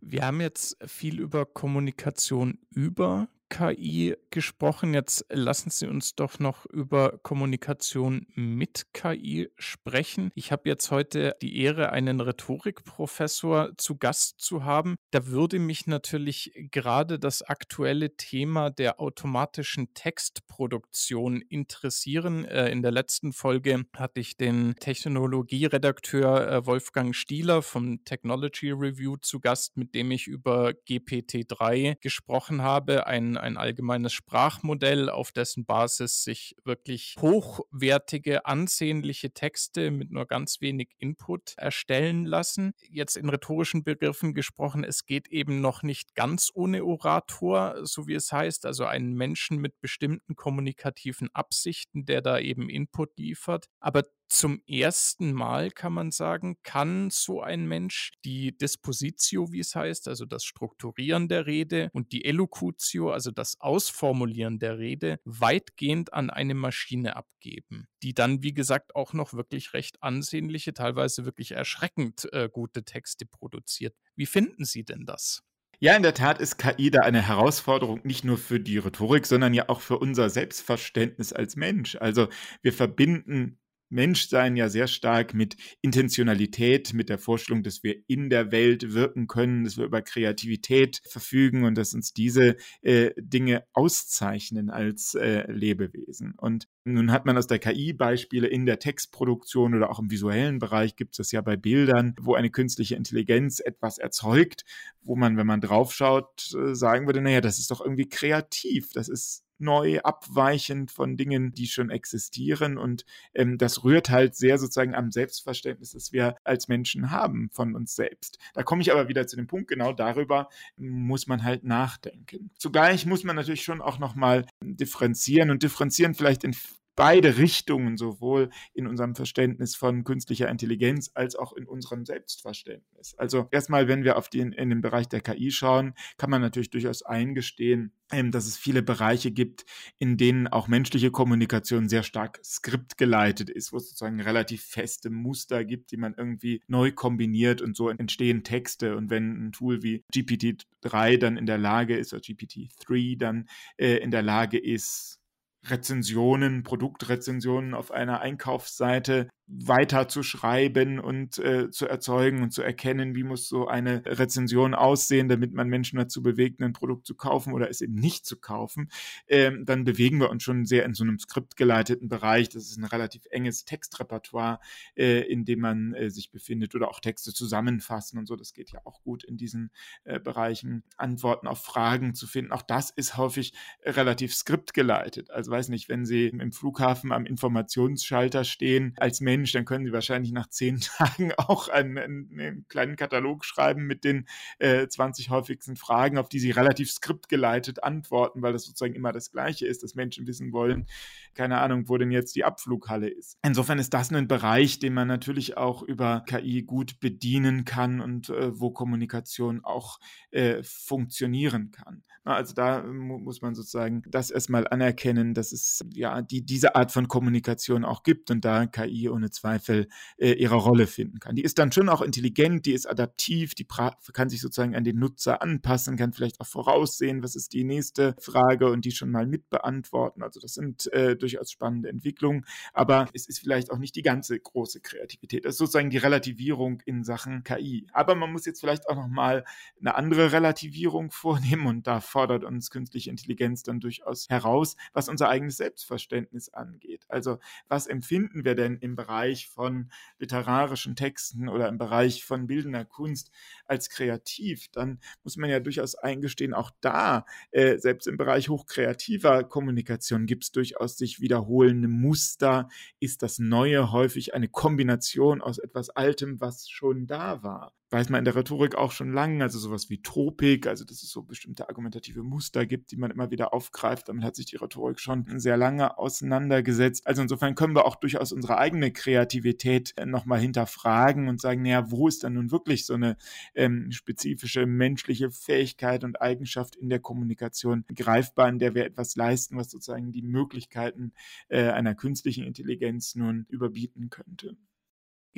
Wir 0.00 0.24
haben 0.24 0.40
jetzt 0.40 0.76
viel 0.86 1.20
über 1.20 1.44
Kommunikation 1.44 2.58
über 2.70 3.28
KI 3.48 4.14
gesprochen. 4.30 4.94
Jetzt 4.94 5.24
lassen 5.30 5.70
Sie 5.70 5.86
uns 5.86 6.14
doch 6.14 6.38
noch 6.38 6.66
über 6.66 7.18
Kommunikation 7.22 8.26
mit 8.34 8.92
KI 8.92 9.48
sprechen. 9.56 10.30
Ich 10.34 10.52
habe 10.52 10.68
jetzt 10.68 10.90
heute 10.90 11.34
die 11.40 11.58
Ehre, 11.58 11.92
einen 11.92 12.20
Rhetorikprofessor 12.20 13.70
zu 13.76 13.96
Gast 13.96 14.40
zu 14.40 14.64
haben. 14.64 14.96
Da 15.10 15.26
würde 15.26 15.58
mich 15.58 15.86
natürlich 15.86 16.52
gerade 16.70 17.18
das 17.18 17.42
aktuelle 17.42 18.16
Thema 18.16 18.70
der 18.70 19.00
automatischen 19.00 19.94
Textproduktion 19.94 21.40
interessieren. 21.40 22.44
Äh, 22.44 22.70
in 22.70 22.82
der 22.82 22.92
letzten 22.92 23.32
Folge 23.32 23.84
hatte 23.96 24.20
ich 24.20 24.36
den 24.36 24.74
Technologieredakteur 24.78 26.48
äh, 26.48 26.66
Wolfgang 26.66 27.14
Stieler 27.14 27.62
vom 27.62 28.04
Technology 28.04 28.70
Review 28.70 29.16
zu 29.16 29.40
Gast, 29.40 29.76
mit 29.76 29.94
dem 29.94 30.10
ich 30.10 30.26
über 30.26 30.72
GPT-3 30.88 31.96
gesprochen 32.00 32.62
habe, 32.62 33.06
ein 33.06 33.37
ein 33.40 33.56
allgemeines 33.56 34.12
Sprachmodell, 34.12 35.08
auf 35.10 35.32
dessen 35.32 35.64
Basis 35.64 36.24
sich 36.24 36.56
wirklich 36.64 37.16
hochwertige, 37.20 38.46
ansehnliche 38.46 39.32
Texte 39.32 39.90
mit 39.90 40.10
nur 40.10 40.26
ganz 40.26 40.60
wenig 40.60 40.90
Input 40.98 41.54
erstellen 41.56 42.24
lassen. 42.24 42.72
Jetzt 42.88 43.16
in 43.16 43.28
rhetorischen 43.28 43.84
Begriffen 43.84 44.34
gesprochen, 44.34 44.84
es 44.84 45.06
geht 45.06 45.28
eben 45.28 45.60
noch 45.60 45.82
nicht 45.82 46.14
ganz 46.14 46.50
ohne 46.54 46.84
Orator, 46.84 47.84
so 47.84 48.06
wie 48.06 48.14
es 48.14 48.32
heißt, 48.32 48.66
also 48.66 48.84
einen 48.84 49.14
Menschen 49.14 49.58
mit 49.58 49.80
bestimmten 49.80 50.36
kommunikativen 50.36 51.28
Absichten, 51.32 52.04
der 52.04 52.22
da 52.22 52.38
eben 52.38 52.68
Input 52.68 53.18
liefert. 53.18 53.66
Aber 53.80 54.02
zum 54.28 54.62
ersten 54.66 55.32
Mal 55.32 55.70
kann 55.70 55.92
man 55.92 56.10
sagen, 56.10 56.56
kann 56.62 57.10
so 57.10 57.40
ein 57.40 57.66
Mensch 57.66 58.12
die 58.24 58.56
Dispositio, 58.56 59.52
wie 59.52 59.60
es 59.60 59.74
heißt, 59.74 60.08
also 60.08 60.26
das 60.26 60.44
Strukturieren 60.44 61.28
der 61.28 61.46
Rede 61.46 61.88
und 61.92 62.12
die 62.12 62.24
Elocutio, 62.24 63.10
also 63.10 63.30
das 63.30 63.60
Ausformulieren 63.60 64.58
der 64.58 64.78
Rede, 64.78 65.18
weitgehend 65.24 66.12
an 66.12 66.30
eine 66.30 66.54
Maschine 66.54 67.16
abgeben, 67.16 67.88
die 68.02 68.14
dann, 68.14 68.42
wie 68.42 68.54
gesagt, 68.54 68.94
auch 68.94 69.12
noch 69.12 69.32
wirklich 69.32 69.72
recht 69.72 70.02
ansehnliche, 70.02 70.74
teilweise 70.74 71.24
wirklich 71.24 71.52
erschreckend 71.52 72.32
äh, 72.32 72.48
gute 72.52 72.84
Texte 72.84 73.26
produziert. 73.26 73.94
Wie 74.14 74.26
finden 74.26 74.64
Sie 74.64 74.84
denn 74.84 75.06
das? 75.06 75.42
Ja, 75.80 75.94
in 75.94 76.02
der 76.02 76.14
Tat 76.14 76.40
ist 76.40 76.58
KI 76.58 76.90
da 76.90 77.02
eine 77.02 77.22
Herausforderung 77.22 78.00
nicht 78.02 78.24
nur 78.24 78.36
für 78.36 78.58
die 78.58 78.78
Rhetorik, 78.78 79.26
sondern 79.26 79.54
ja 79.54 79.68
auch 79.68 79.80
für 79.80 79.96
unser 79.96 80.28
Selbstverständnis 80.28 81.32
als 81.32 81.54
Mensch. 81.54 81.94
Also 81.94 82.28
wir 82.62 82.72
verbinden 82.72 83.60
Menschsein 83.90 84.56
ja 84.56 84.68
sehr 84.68 84.86
stark 84.86 85.34
mit 85.34 85.56
Intentionalität, 85.80 86.92
mit 86.94 87.08
der 87.08 87.18
Vorstellung, 87.18 87.62
dass 87.62 87.82
wir 87.82 87.96
in 88.06 88.30
der 88.30 88.52
Welt 88.52 88.92
wirken 88.94 89.26
können, 89.26 89.64
dass 89.64 89.76
wir 89.76 89.84
über 89.84 90.02
Kreativität 90.02 91.00
verfügen 91.08 91.64
und 91.64 91.76
dass 91.76 91.94
uns 91.94 92.12
diese 92.12 92.56
äh, 92.82 93.10
Dinge 93.16 93.64
auszeichnen 93.72 94.70
als 94.70 95.14
äh, 95.14 95.50
Lebewesen. 95.50 96.34
Und 96.36 96.68
nun 96.84 97.12
hat 97.12 97.26
man 97.26 97.36
aus 97.36 97.46
der 97.46 97.58
KI 97.58 97.92
Beispiele 97.92 98.46
in 98.46 98.64
der 98.64 98.78
Textproduktion 98.78 99.74
oder 99.74 99.90
auch 99.90 99.98
im 99.98 100.10
visuellen 100.10 100.58
Bereich 100.58 100.96
gibt 100.96 101.14
es 101.14 101.18
das 101.18 101.32
ja 101.32 101.40
bei 101.40 101.56
Bildern, 101.56 102.14
wo 102.20 102.34
eine 102.34 102.50
künstliche 102.50 102.94
Intelligenz 102.94 103.60
etwas 103.60 103.98
erzeugt, 103.98 104.64
wo 105.02 105.16
man, 105.16 105.36
wenn 105.36 105.46
man 105.46 105.60
draufschaut, 105.60 106.54
äh, 106.54 106.74
sagen 106.74 107.06
würde, 107.06 107.20
naja, 107.20 107.40
das 107.40 107.58
ist 107.58 107.70
doch 107.70 107.80
irgendwie 107.80 108.08
kreativ, 108.08 108.92
das 108.92 109.08
ist 109.08 109.44
neu, 109.58 110.00
abweichend 110.00 110.90
von 110.90 111.16
Dingen, 111.16 111.52
die 111.52 111.66
schon 111.66 111.90
existieren. 111.90 112.78
Und 112.78 113.04
ähm, 113.34 113.58
das 113.58 113.84
rührt 113.84 114.10
halt 114.10 114.36
sehr 114.36 114.58
sozusagen 114.58 114.94
am 114.94 115.10
Selbstverständnis, 115.10 115.92
das 115.92 116.12
wir 116.12 116.36
als 116.44 116.68
Menschen 116.68 117.10
haben 117.10 117.50
von 117.52 117.74
uns 117.74 117.94
selbst. 117.94 118.38
Da 118.54 118.62
komme 118.62 118.82
ich 118.82 118.92
aber 118.92 119.08
wieder 119.08 119.26
zu 119.26 119.36
dem 119.36 119.46
Punkt, 119.46 119.68
genau 119.68 119.92
darüber 119.92 120.48
muss 120.76 121.26
man 121.26 121.42
halt 121.42 121.64
nachdenken. 121.64 122.50
Zugleich 122.56 123.06
muss 123.06 123.24
man 123.24 123.36
natürlich 123.36 123.62
schon 123.62 123.80
auch 123.80 123.98
nochmal 123.98 124.46
differenzieren 124.62 125.50
und 125.50 125.62
differenzieren 125.62 126.14
vielleicht 126.14 126.44
in 126.44 126.54
beide 126.98 127.38
Richtungen, 127.38 127.96
sowohl 127.96 128.50
in 128.74 128.88
unserem 128.88 129.14
Verständnis 129.14 129.76
von 129.76 130.02
künstlicher 130.02 130.48
Intelligenz 130.48 131.12
als 131.14 131.36
auch 131.36 131.52
in 131.52 131.64
unserem 131.64 132.04
Selbstverständnis. 132.04 133.14
Also 133.16 133.46
erstmal, 133.52 133.86
wenn 133.86 134.02
wir 134.02 134.18
auf 134.18 134.28
den, 134.28 134.50
in 134.50 134.68
den 134.68 134.80
Bereich 134.80 135.08
der 135.08 135.20
KI 135.20 135.52
schauen, 135.52 135.94
kann 136.16 136.28
man 136.28 136.42
natürlich 136.42 136.70
durchaus 136.70 137.04
eingestehen, 137.04 137.92
ähm, 138.10 138.32
dass 138.32 138.48
es 138.48 138.56
viele 138.56 138.82
Bereiche 138.82 139.30
gibt, 139.30 139.64
in 139.98 140.16
denen 140.16 140.48
auch 140.48 140.66
menschliche 140.66 141.12
Kommunikation 141.12 141.88
sehr 141.88 142.02
stark 142.02 142.40
skriptgeleitet 142.44 143.48
ist, 143.48 143.72
wo 143.72 143.76
es 143.76 143.90
sozusagen 143.90 144.20
relativ 144.20 144.64
feste 144.64 145.08
Muster 145.08 145.64
gibt, 145.64 145.92
die 145.92 145.98
man 145.98 146.14
irgendwie 146.16 146.62
neu 146.66 146.90
kombiniert 146.90 147.62
und 147.62 147.76
so 147.76 147.90
entstehen 147.90 148.42
Texte. 148.42 148.96
Und 148.96 149.08
wenn 149.08 149.46
ein 149.46 149.52
Tool 149.52 149.84
wie 149.84 150.02
GPT-3 150.12 151.16
dann 151.18 151.36
in 151.36 151.46
der 151.46 151.58
Lage 151.58 151.96
ist, 151.96 152.12
oder 152.12 152.22
GPT-3 152.22 153.16
dann 153.16 153.48
äh, 153.76 153.98
in 153.98 154.10
der 154.10 154.22
Lage 154.22 154.58
ist, 154.58 155.17
Rezensionen, 155.64 156.62
Produktrezensionen 156.62 157.74
auf 157.74 157.90
einer 157.90 158.20
Einkaufsseite 158.20 159.28
weiter 159.50 160.08
zu 160.08 160.22
schreiben 160.22 160.98
und 160.98 161.38
äh, 161.38 161.70
zu 161.70 161.88
erzeugen 161.88 162.42
und 162.42 162.52
zu 162.52 162.62
erkennen, 162.62 163.14
wie 163.14 163.22
muss 163.22 163.48
so 163.48 163.66
eine 163.66 164.02
Rezension 164.04 164.74
aussehen, 164.74 165.28
damit 165.28 165.54
man 165.54 165.68
Menschen 165.68 165.98
dazu 165.98 166.22
bewegt, 166.22 166.60
ein 166.60 166.74
Produkt 166.74 167.06
zu 167.06 167.14
kaufen 167.14 167.54
oder 167.54 167.70
es 167.70 167.80
eben 167.80 167.94
nicht 167.94 168.26
zu 168.26 168.36
kaufen, 168.38 168.90
ähm, 169.26 169.64
dann 169.64 169.84
bewegen 169.84 170.20
wir 170.20 170.28
uns 170.28 170.42
schon 170.42 170.66
sehr 170.66 170.84
in 170.84 170.92
so 170.92 171.02
einem 171.02 171.18
skriptgeleiteten 171.18 172.10
Bereich. 172.10 172.50
Das 172.50 172.64
ist 172.64 172.76
ein 172.76 172.84
relativ 172.84 173.22
enges 173.30 173.64
Textrepertoire, 173.64 174.60
äh, 174.96 175.20
in 175.20 175.46
dem 175.46 175.60
man 175.60 175.94
äh, 175.94 176.10
sich 176.10 176.30
befindet 176.30 176.74
oder 176.74 176.88
auch 176.88 177.00
Texte 177.00 177.32
zusammenfassen 177.32 178.18
und 178.18 178.26
so. 178.26 178.36
Das 178.36 178.52
geht 178.52 178.70
ja 178.70 178.80
auch 178.84 179.02
gut 179.02 179.24
in 179.24 179.38
diesen 179.38 179.70
äh, 180.04 180.20
Bereichen. 180.20 180.84
Antworten 180.98 181.46
auf 181.46 181.62
Fragen 181.62 182.14
zu 182.14 182.26
finden, 182.26 182.52
auch 182.52 182.62
das 182.62 182.90
ist 182.90 183.16
häufig 183.16 183.54
relativ 183.82 184.34
skriptgeleitet. 184.34 185.30
Also 185.30 185.50
weiß 185.50 185.70
nicht, 185.70 185.88
wenn 185.88 186.04
Sie 186.04 186.26
im 186.26 186.52
Flughafen 186.52 187.12
am 187.12 187.24
Informationsschalter 187.24 188.44
stehen 188.44 188.94
als 188.98 189.20
Mensch, 189.20 189.37
Mensch, 189.38 189.52
dann 189.52 189.64
können 189.64 189.86
Sie 189.86 189.92
wahrscheinlich 189.92 190.32
nach 190.32 190.48
zehn 190.48 190.80
Tagen 190.98 191.32
auch 191.36 191.68
einen, 191.68 191.98
einen 191.98 192.66
kleinen 192.68 192.96
Katalog 192.96 193.44
schreiben 193.44 193.86
mit 193.86 194.04
den 194.04 194.26
äh, 194.58 194.86
20 194.86 195.30
häufigsten 195.30 195.76
Fragen, 195.76 196.18
auf 196.18 196.28
die 196.28 196.38
Sie 196.38 196.50
relativ 196.50 196.90
skriptgeleitet 196.90 197.82
antworten, 197.82 198.42
weil 198.42 198.52
das 198.52 198.64
sozusagen 198.64 198.94
immer 198.94 199.12
das 199.12 199.30
Gleiche 199.30 199.66
ist, 199.66 199.82
dass 199.82 199.94
Menschen 199.94 200.26
wissen 200.26 200.52
wollen, 200.52 200.86
keine 201.34 201.58
Ahnung, 201.60 201.88
wo 201.88 201.96
denn 201.96 202.10
jetzt 202.10 202.36
die 202.36 202.44
Abflughalle 202.44 203.08
ist. 203.08 203.38
Insofern 203.42 203.78
ist 203.78 203.94
das 203.94 204.12
ein 204.12 204.28
Bereich, 204.28 204.78
den 204.78 204.94
man 204.94 205.08
natürlich 205.08 205.56
auch 205.56 205.82
über 205.82 206.24
KI 206.26 206.62
gut 206.62 207.00
bedienen 207.00 207.64
kann 207.64 208.00
und 208.00 208.28
äh, 208.30 208.58
wo 208.58 208.70
Kommunikation 208.70 209.64
auch 209.64 209.98
äh, 210.30 210.62
funktionieren 210.62 211.70
kann. 211.70 212.02
Also 212.24 212.52
da 212.54 212.82
muss 212.82 213.40
man 213.40 213.54
sozusagen 213.54 214.02
das 214.06 214.30
erstmal 214.30 214.68
anerkennen, 214.68 215.32
dass 215.32 215.52
es 215.52 215.82
ja 215.94 216.20
die, 216.20 216.44
diese 216.44 216.74
Art 216.74 216.92
von 216.92 217.08
Kommunikation 217.08 217.84
auch 217.84 218.02
gibt 218.02 218.30
und 218.30 218.44
da 218.44 218.66
KI 218.66 219.08
ohne 219.08 219.27
Zweifel 219.30 219.88
äh, 220.16 220.32
ihre 220.32 220.56
Rolle 220.56 220.86
finden 220.86 221.18
kann. 221.20 221.36
Die 221.36 221.42
ist 221.42 221.58
dann 221.58 221.72
schon 221.72 221.88
auch 221.88 222.02
intelligent, 222.02 222.66
die 222.66 222.72
ist 222.72 222.86
adaptiv, 222.86 223.54
die 223.54 223.66
kann 224.12 224.28
sich 224.28 224.40
sozusagen 224.40 224.74
an 224.74 224.84
den 224.84 224.98
Nutzer 224.98 225.42
anpassen, 225.42 225.96
kann 225.96 226.12
vielleicht 226.12 226.40
auch 226.40 226.46
voraussehen, 226.46 227.22
was 227.22 227.36
ist 227.36 227.52
die 227.52 227.64
nächste 227.64 228.14
Frage 228.18 228.70
und 228.70 228.84
die 228.84 228.92
schon 228.92 229.10
mal 229.10 229.26
mitbeantworten. 229.26 230.22
Also 230.22 230.40
das 230.40 230.54
sind 230.54 230.92
äh, 230.92 231.16
durchaus 231.16 231.50
spannende 231.50 231.88
Entwicklungen, 231.88 232.44
aber 232.72 233.08
es 233.12 233.28
ist 233.28 233.40
vielleicht 233.40 233.70
auch 233.70 233.78
nicht 233.78 233.96
die 233.96 234.02
ganze 234.02 234.38
große 234.38 234.80
Kreativität. 234.80 235.44
Das 235.44 235.54
ist 235.54 235.58
sozusagen 235.58 235.90
die 235.90 235.98
Relativierung 235.98 236.82
in 236.86 237.04
Sachen 237.04 237.44
KI. 237.44 237.86
Aber 237.92 238.14
man 238.14 238.32
muss 238.32 238.46
jetzt 238.46 238.60
vielleicht 238.60 238.88
auch 238.88 238.96
noch 238.96 239.08
mal 239.08 239.44
eine 239.80 239.94
andere 239.94 240.32
Relativierung 240.32 241.10
vornehmen 241.18 241.66
und 241.66 241.86
da 241.86 242.00
fordert 242.00 242.44
uns 242.44 242.70
künstliche 242.70 243.10
Intelligenz 243.10 243.62
dann 243.62 243.80
durchaus 243.80 244.28
heraus, 244.28 244.76
was 244.92 245.08
unser 245.08 245.28
eigenes 245.28 245.56
Selbstverständnis 245.56 246.48
angeht. 246.48 247.04
Also 247.08 247.38
was 247.68 247.86
empfinden 247.86 248.44
wir 248.44 248.54
denn 248.54 248.78
im 248.78 248.96
Bereich 248.96 249.17
von 249.48 249.90
literarischen 250.18 250.96
Texten 250.96 251.48
oder 251.48 251.68
im 251.68 251.78
Bereich 251.78 252.24
von 252.24 252.46
bildender 252.46 252.84
Kunst 252.84 253.30
als 253.66 253.88
kreativ? 253.90 254.68
Dann 254.72 255.00
muss 255.24 255.36
man 255.36 255.50
ja 255.50 255.60
durchaus 255.60 255.94
eingestehen, 255.94 256.54
auch 256.54 256.70
da, 256.80 257.24
äh, 257.50 257.78
selbst 257.78 258.06
im 258.06 258.16
Bereich 258.16 258.48
hochkreativer 258.48 259.44
Kommunikation 259.44 260.26
gibt 260.26 260.44
es 260.44 260.52
durchaus 260.52 260.96
sich 260.96 261.20
wiederholende 261.20 261.88
Muster. 261.88 262.68
Ist 263.00 263.22
das 263.22 263.38
Neue 263.38 263.92
häufig 263.92 264.34
eine 264.34 264.48
Kombination 264.48 265.40
aus 265.42 265.58
etwas 265.58 265.90
Altem, 265.90 266.40
was 266.40 266.68
schon 266.68 267.06
da 267.06 267.42
war? 267.42 267.77
Weiß 267.90 268.10
man 268.10 268.18
in 268.18 268.24
der 268.24 268.36
Rhetorik 268.36 268.74
auch 268.74 268.92
schon 268.92 269.12
lange, 269.12 269.42
also 269.42 269.58
sowas 269.58 269.88
wie 269.88 270.02
Tropik, 270.02 270.66
also 270.66 270.84
dass 270.84 271.02
es 271.02 271.10
so 271.10 271.22
bestimmte 271.22 271.68
argumentative 271.68 272.22
Muster 272.22 272.66
gibt, 272.66 272.90
die 272.90 272.96
man 272.96 273.10
immer 273.10 273.30
wieder 273.30 273.54
aufgreift. 273.54 274.08
Damit 274.08 274.24
hat 274.24 274.36
sich 274.36 274.46
die 274.46 274.56
Rhetorik 274.56 275.00
schon 275.00 275.24
sehr 275.38 275.56
lange 275.56 275.98
auseinandergesetzt. 275.98 277.06
Also 277.06 277.22
insofern 277.22 277.54
können 277.54 277.74
wir 277.74 277.86
auch 277.86 277.96
durchaus 277.96 278.32
unsere 278.32 278.58
eigene 278.58 278.92
Kreativität 278.92 279.94
äh, 279.96 280.04
nochmal 280.06 280.40
hinterfragen 280.40 281.28
und 281.28 281.40
sagen, 281.40 281.62
naja, 281.62 281.90
wo 281.90 282.08
ist 282.08 282.24
dann 282.24 282.34
nun 282.34 282.50
wirklich 282.50 282.84
so 282.84 282.94
eine 282.94 283.16
ähm, 283.54 283.90
spezifische 283.90 284.66
menschliche 284.66 285.30
Fähigkeit 285.30 286.04
und 286.04 286.20
Eigenschaft 286.20 286.76
in 286.76 286.90
der 286.90 287.00
Kommunikation 287.00 287.84
greifbar, 287.94 288.48
in 288.48 288.58
der 288.58 288.74
wir 288.74 288.84
etwas 288.84 289.16
leisten, 289.16 289.56
was 289.56 289.70
sozusagen 289.70 290.12
die 290.12 290.22
Möglichkeiten 290.22 291.12
äh, 291.48 291.68
einer 291.70 291.94
künstlichen 291.94 292.44
Intelligenz 292.44 293.14
nun 293.14 293.46
überbieten 293.48 294.10
könnte. 294.10 294.56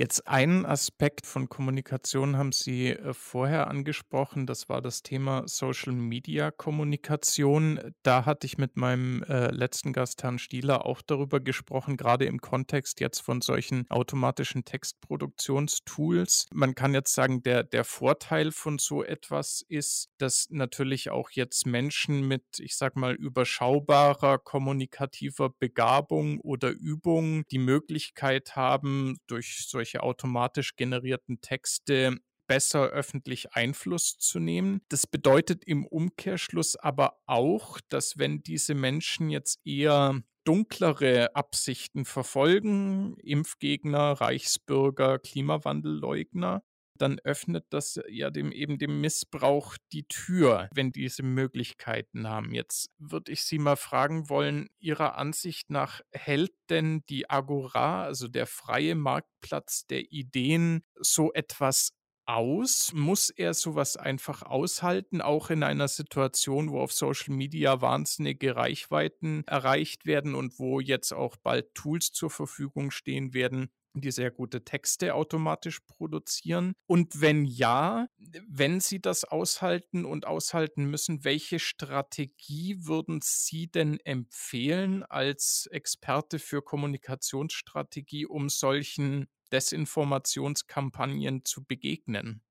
Jetzt 0.00 0.26
einen 0.26 0.64
Aspekt 0.64 1.26
von 1.26 1.50
Kommunikation 1.50 2.38
haben 2.38 2.52
Sie 2.52 2.88
äh, 2.88 3.12
vorher 3.12 3.68
angesprochen, 3.68 4.46
das 4.46 4.70
war 4.70 4.80
das 4.80 5.02
Thema 5.02 5.46
Social 5.46 5.92
Media 5.92 6.50
Kommunikation. 6.50 7.92
Da 8.02 8.24
hatte 8.24 8.46
ich 8.46 8.56
mit 8.56 8.78
meinem 8.78 9.22
äh, 9.24 9.50
letzten 9.50 9.92
Gast 9.92 10.22
Herrn 10.22 10.38
Stieler 10.38 10.86
auch 10.86 11.02
darüber 11.02 11.38
gesprochen, 11.38 11.98
gerade 11.98 12.24
im 12.24 12.40
Kontext 12.40 13.00
jetzt 13.00 13.18
von 13.20 13.42
solchen 13.42 13.84
automatischen 13.90 14.64
Textproduktionstools. 14.64 16.46
Man 16.50 16.74
kann 16.74 16.94
jetzt 16.94 17.12
sagen, 17.12 17.42
der, 17.42 17.62
der 17.62 17.84
Vorteil 17.84 18.52
von 18.52 18.78
so 18.78 19.04
etwas 19.04 19.66
ist, 19.68 20.08
dass 20.16 20.46
natürlich 20.48 21.10
auch 21.10 21.28
jetzt 21.32 21.66
Menschen 21.66 22.26
mit, 22.26 22.44
ich 22.58 22.74
sag 22.74 22.96
mal, 22.96 23.16
überschaubarer 23.16 24.38
kommunikativer 24.38 25.50
Begabung 25.50 26.40
oder 26.40 26.70
Übung 26.70 27.44
die 27.50 27.58
Möglichkeit 27.58 28.56
haben, 28.56 29.18
durch 29.26 29.66
solche 29.68 29.89
solche 29.90 30.02
automatisch 30.02 30.76
generierten 30.76 31.40
Texte 31.40 32.18
besser 32.46 32.88
öffentlich 32.88 33.54
Einfluss 33.54 34.18
zu 34.18 34.38
nehmen. 34.40 34.80
Das 34.88 35.06
bedeutet 35.06 35.64
im 35.64 35.86
Umkehrschluss 35.86 36.76
aber 36.76 37.18
auch, 37.26 37.80
dass 37.88 38.18
wenn 38.18 38.42
diese 38.42 38.74
Menschen 38.74 39.30
jetzt 39.30 39.60
eher 39.64 40.22
dunklere 40.44 41.34
Absichten 41.36 42.04
verfolgen, 42.04 43.16
Impfgegner, 43.18 44.20
Reichsbürger, 44.20 45.18
Klimawandelleugner, 45.18 46.62
dann 47.00 47.18
öffnet 47.20 47.66
das 47.70 48.00
ja 48.08 48.30
dem 48.30 48.52
eben 48.52 48.78
dem 48.78 49.00
Missbrauch 49.00 49.76
die 49.92 50.04
Tür, 50.04 50.68
wenn 50.74 50.92
diese 50.92 51.22
Möglichkeiten 51.22 52.28
haben. 52.28 52.52
Jetzt 52.54 52.90
würde 52.98 53.32
ich 53.32 53.44
Sie 53.44 53.58
mal 53.58 53.76
fragen 53.76 54.28
wollen, 54.28 54.68
Ihrer 54.78 55.16
Ansicht 55.16 55.70
nach 55.70 56.00
hält 56.12 56.52
denn 56.68 57.02
die 57.08 57.28
Agora, 57.30 58.04
also 58.04 58.28
der 58.28 58.46
freie 58.46 58.94
Marktplatz 58.94 59.86
der 59.86 60.12
Ideen, 60.12 60.82
so 61.00 61.32
etwas 61.32 61.92
aus? 62.26 62.92
Muss 62.94 63.30
er 63.30 63.54
sowas 63.54 63.96
einfach 63.96 64.42
aushalten, 64.42 65.20
auch 65.20 65.50
in 65.50 65.62
einer 65.62 65.88
Situation, 65.88 66.70
wo 66.70 66.80
auf 66.80 66.92
Social 66.92 67.34
Media 67.34 67.80
wahnsinnige 67.80 68.56
Reichweiten 68.56 69.42
erreicht 69.46 70.06
werden 70.06 70.34
und 70.34 70.58
wo 70.58 70.80
jetzt 70.80 71.12
auch 71.12 71.36
bald 71.36 71.74
Tools 71.74 72.12
zur 72.12 72.30
Verfügung 72.30 72.90
stehen 72.90 73.34
werden, 73.34 73.70
die 73.94 74.10
sehr 74.10 74.30
gute 74.30 74.64
Texte 74.64 75.14
automatisch 75.14 75.80
produzieren? 75.80 76.74
Und 76.86 77.20
wenn 77.20 77.44
ja, 77.44 78.08
wenn 78.48 78.80
Sie 78.80 79.00
das 79.00 79.24
aushalten 79.24 80.04
und 80.04 80.26
aushalten 80.26 80.84
müssen, 80.84 81.24
welche 81.24 81.58
Strategie 81.58 82.76
würden 82.86 83.20
Sie 83.22 83.68
denn 83.68 83.98
empfehlen 84.04 85.02
als 85.04 85.66
Experte 85.72 86.38
für 86.38 86.62
Kommunikationsstrategie, 86.62 88.26
um 88.26 88.48
solchen 88.48 89.26
Desinformationskampagnen 89.52 91.44
zu 91.44 91.64
begegnen? 91.64 92.42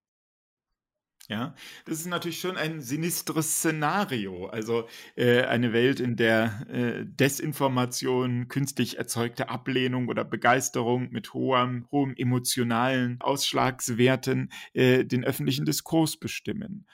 Ja, 1.30 1.54
das 1.86 2.00
ist 2.00 2.08
natürlich 2.08 2.40
schon 2.40 2.58
ein 2.58 2.82
sinistres 2.82 3.58
Szenario. 3.58 4.48
Also 4.48 4.88
äh, 5.16 5.44
eine 5.44 5.74
Welt, 5.74 6.00
in 6.00 6.16
der 6.16 6.66
äh, 6.68 7.06
Desinformation, 7.06 8.48
künstlich 8.48 8.98
erzeugte 8.98 9.48
Ablehnung 9.48 10.08
oder 10.08 10.26
Begeisterung 10.26 11.12
mit 11.12 11.36
hohem, 11.36 11.88
hohem 11.92 12.16
emotionalen 12.18 13.22
Ausschlagswerten 13.22 14.52
äh, 14.74 15.06
den 15.06 15.24
öffentlichen 15.24 15.66
Diskurs 15.66 16.18
bestimmen. 16.18 16.88